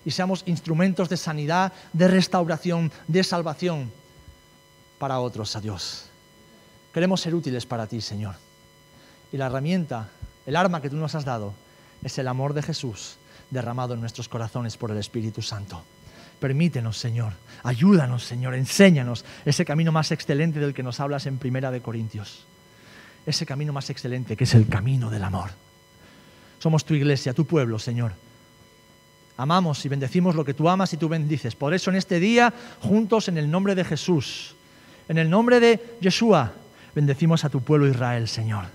y 0.04 0.10
seamos 0.10 0.42
instrumentos 0.46 1.08
de 1.08 1.16
sanidad, 1.16 1.72
de 1.92 2.08
restauración, 2.08 2.90
de 3.06 3.24
salvación 3.24 3.92
para 4.98 5.20
otros, 5.20 5.56
a 5.56 5.60
Dios. 5.60 6.06
Queremos 6.92 7.20
ser 7.20 7.34
útiles 7.34 7.66
para 7.66 7.86
ti, 7.86 8.00
Señor. 8.00 8.34
Y 9.32 9.36
la 9.36 9.46
herramienta, 9.46 10.08
el 10.46 10.56
arma 10.56 10.80
que 10.80 10.90
tú 10.90 10.96
nos 10.96 11.14
has 11.14 11.24
dado, 11.24 11.54
es 12.02 12.18
el 12.18 12.28
amor 12.28 12.54
de 12.54 12.62
Jesús 12.62 13.16
derramado 13.50 13.94
en 13.94 14.00
nuestros 14.00 14.28
corazones 14.28 14.76
por 14.76 14.90
el 14.90 14.98
Espíritu 14.98 15.42
Santo. 15.42 15.82
Permítenos, 16.38 16.96
Señor, 16.96 17.34
ayúdanos, 17.62 18.24
Señor, 18.24 18.54
enséñanos 18.54 19.24
ese 19.44 19.64
camino 19.64 19.92
más 19.92 20.10
excelente 20.10 20.58
del 20.58 20.72
que 20.72 20.82
nos 20.82 20.98
hablas 21.00 21.26
en 21.26 21.38
Primera 21.38 21.70
de 21.70 21.82
Corintios 21.82 22.46
ese 23.30 23.46
camino 23.46 23.72
más 23.72 23.90
excelente 23.90 24.36
que 24.36 24.44
es 24.44 24.54
el 24.54 24.68
camino 24.68 25.10
del 25.10 25.24
amor. 25.24 25.50
Somos 26.58 26.84
tu 26.84 26.94
iglesia, 26.94 27.32
tu 27.32 27.46
pueblo, 27.46 27.78
Señor. 27.78 28.12
Amamos 29.38 29.82
y 29.86 29.88
bendecimos 29.88 30.34
lo 30.34 30.44
que 30.44 30.52
tú 30.52 30.68
amas 30.68 30.92
y 30.92 30.98
tú 30.98 31.08
bendices. 31.08 31.56
Por 31.56 31.72
eso 31.72 31.90
en 31.90 31.96
este 31.96 32.20
día, 32.20 32.52
juntos 32.80 33.28
en 33.28 33.38
el 33.38 33.50
nombre 33.50 33.74
de 33.74 33.84
Jesús, 33.84 34.54
en 35.08 35.16
el 35.16 35.30
nombre 35.30 35.58
de 35.60 35.96
Yeshua, 36.02 36.52
bendecimos 36.94 37.44
a 37.46 37.48
tu 37.48 37.62
pueblo 37.62 37.88
Israel, 37.88 38.28
Señor. 38.28 38.66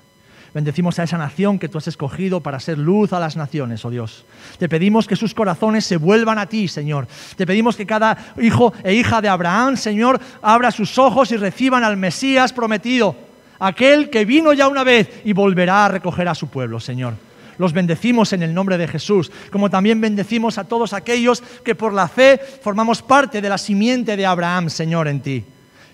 Bendecimos 0.56 0.98
a 0.98 1.04
esa 1.04 1.18
nación 1.18 1.60
que 1.60 1.70
tú 1.70 1.78
has 1.78 1.88
escogido 1.88 2.42
para 2.42 2.60
ser 2.60 2.80
luz 2.80 3.14
a 3.14 3.20
las 3.20 3.36
naciones, 3.36 3.86
oh 3.86 3.92
Dios. 3.92 4.26
Te 4.58 4.68
pedimos 4.68 5.06
que 5.06 5.18
sus 5.18 5.36
corazones 5.36 5.86
se 5.86 5.98
vuelvan 5.98 6.40
a 6.40 6.48
ti, 6.48 6.68
Señor. 6.68 7.08
Te 7.36 7.46
pedimos 7.46 7.76
que 7.76 7.86
cada 7.86 8.34
hijo 8.42 8.74
e 8.84 8.94
hija 8.94 9.22
de 9.22 9.28
Abraham, 9.28 9.78
Señor, 9.78 10.20
abra 10.42 10.72
sus 10.72 10.98
ojos 10.98 11.32
y 11.32 11.38
reciban 11.38 11.84
al 11.84 11.98
Mesías 11.98 12.54
prometido 12.54 13.16
aquel 13.60 14.10
que 14.10 14.26
vino 14.26 14.54
ya 14.54 14.68
una 14.68 14.84
vez 14.84 15.22
y 15.24 15.34
volverá 15.34 15.86
a 15.86 15.90
recoger 15.90 16.28
a 16.28 16.36
su 16.36 16.48
pueblo, 16.48 16.80
Señor. 16.80 17.14
Los 17.58 17.74
bendecimos 17.74 18.34
en 18.34 18.44
el 18.44 18.54
nombre 18.54 18.78
de 18.78 18.88
Jesús, 18.88 19.32
como 19.52 19.70
también 19.70 20.02
bendecimos 20.02 20.58
a 20.58 20.66
todos 20.66 20.94
aquellos 20.94 21.42
que 21.64 21.76
por 21.76 21.94
la 21.94 22.08
fe 22.08 22.40
formamos 22.62 23.02
parte 23.02 23.42
de 23.42 23.50
la 23.50 23.58
simiente 23.58 24.18
de 24.18 24.26
Abraham, 24.26 24.70
Señor, 24.70 25.08
en 25.08 25.22
ti. 25.22 25.44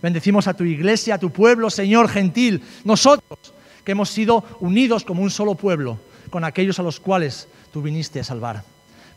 Bendecimos 0.02 0.48
a 0.48 0.56
tu 0.56 0.64
iglesia, 0.64 1.16
a 1.16 1.20
tu 1.20 1.30
pueblo, 1.30 1.70
Señor 1.70 2.10
gentil, 2.10 2.64
nosotros 2.84 3.54
que 3.84 3.92
hemos 3.92 4.10
sido 4.10 4.44
unidos 4.60 5.04
como 5.04 5.22
un 5.22 5.30
solo 5.30 5.56
pueblo 5.56 6.00
con 6.30 6.44
aquellos 6.44 6.80
a 6.80 6.84
los 6.84 7.00
cuales 7.00 7.48
tú 7.72 7.82
viniste 7.82 8.20
a 8.20 8.24
salvar. 8.24 8.64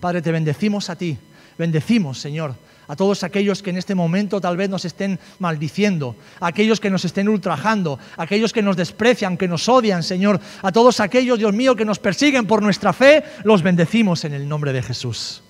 Padre, 0.01 0.21
te 0.21 0.33
bendecimos 0.33 0.91
a 0.91 0.97
ti, 0.97 1.17
bendecimos, 1.57 2.19
Señor, 2.19 2.55
a 2.89 2.97
todos 2.97 3.25
aquellos 3.25 3.63
que 3.63 3.71
en 3.71 3.77
este 3.77 3.95
momento 3.95 4.41
tal 4.41 4.57
vez 4.57 4.69
nos 4.69 4.85
estén 4.85 5.19
maldiciendo, 5.39 6.17
a 6.41 6.49
aquellos 6.49 6.81
que 6.81 6.91
nos 6.91 7.05
estén 7.05 7.29
ultrajando, 7.29 7.99
a 8.17 8.23
aquellos 8.23 8.53
que 8.53 8.63
nos 8.63 8.77
desprecian, 8.77 9.37
que 9.37 9.49
nos 9.49 9.69
odian, 9.69 10.03
Señor, 10.03 10.41
a 10.63 10.73
todos 10.73 11.01
aquellos, 11.01 11.39
Dios 11.39 11.53
mío, 11.53 11.77
que 11.77 11.85
nos 11.85 11.99
persiguen 11.99 12.47
por 12.47 12.63
nuestra 12.63 12.93
fe, 12.93 13.25
los 13.45 13.63
bendecimos 13.63 14.25
en 14.25 14.35
el 14.35 14.49
nombre 14.49 14.73
de 14.73 14.83
Jesús. 14.83 15.43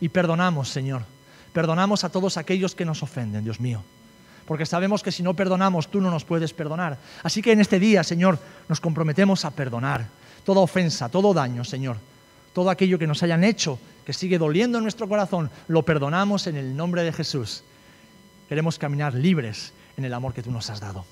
Y 0.00 0.08
perdonamos, 0.08 0.68
Señor, 0.68 1.02
perdonamos 1.52 2.04
a 2.04 2.10
todos 2.10 2.36
aquellos 2.36 2.74
que 2.74 2.84
nos 2.84 3.02
ofenden, 3.02 3.44
Dios 3.44 3.60
mío, 3.60 3.82
porque 4.46 4.66
sabemos 4.66 5.02
que 5.02 5.12
si 5.12 5.22
no 5.22 5.34
perdonamos, 5.34 5.88
tú 5.88 6.00
no 6.00 6.10
nos 6.10 6.24
puedes 6.24 6.52
perdonar. 6.52 6.98
Así 7.22 7.42
que 7.42 7.52
en 7.52 7.60
este 7.60 7.78
día, 7.80 8.04
Señor, 8.04 8.38
nos 8.68 8.80
comprometemos 8.80 9.44
a 9.44 9.50
perdonar 9.50 10.06
toda 10.44 10.60
ofensa, 10.60 11.08
todo 11.08 11.34
daño, 11.34 11.64
Señor, 11.64 11.96
todo 12.56 12.70
aquello 12.70 12.98
que 12.98 13.06
nos 13.06 13.22
hayan 13.22 13.44
hecho 13.44 13.78
que 14.06 14.14
sigue 14.14 14.38
doliendo 14.38 14.78
en 14.78 14.84
nuestro 14.84 15.06
corazón, 15.06 15.50
lo 15.68 15.82
perdonamos 15.82 16.46
en 16.46 16.56
el 16.56 16.74
nombre 16.74 17.02
de 17.02 17.12
Jesús. 17.12 17.62
Queremos 18.48 18.78
caminar 18.78 19.12
libres 19.12 19.74
en 19.98 20.06
el 20.06 20.14
amor 20.14 20.32
que 20.32 20.42
tú 20.42 20.50
nos 20.50 20.70
has 20.70 20.80
dado. 20.80 21.04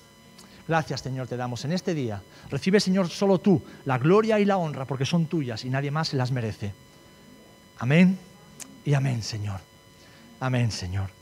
Gracias, 0.67 1.01
Señor, 1.01 1.27
te 1.27 1.37
damos 1.37 1.63
en 1.63 1.73
este 1.73 1.93
día. 1.93 2.19
Recibe, 2.49 2.79
Señor, 2.79 3.09
solo 3.09 3.37
tú 3.37 3.61
la 3.85 3.99
gloria 3.99 4.39
y 4.39 4.45
la 4.45 4.57
honra, 4.57 4.85
porque 4.85 5.05
son 5.05 5.27
tuyas 5.27 5.63
y 5.65 5.69
nadie 5.69 5.91
más 5.91 6.07
se 6.07 6.17
las 6.17 6.31
merece. 6.31 6.73
Amén 7.77 8.17
y 8.83 8.95
amén, 8.95 9.21
Señor. 9.21 9.59
Amén, 10.39 10.71
Señor. 10.71 11.14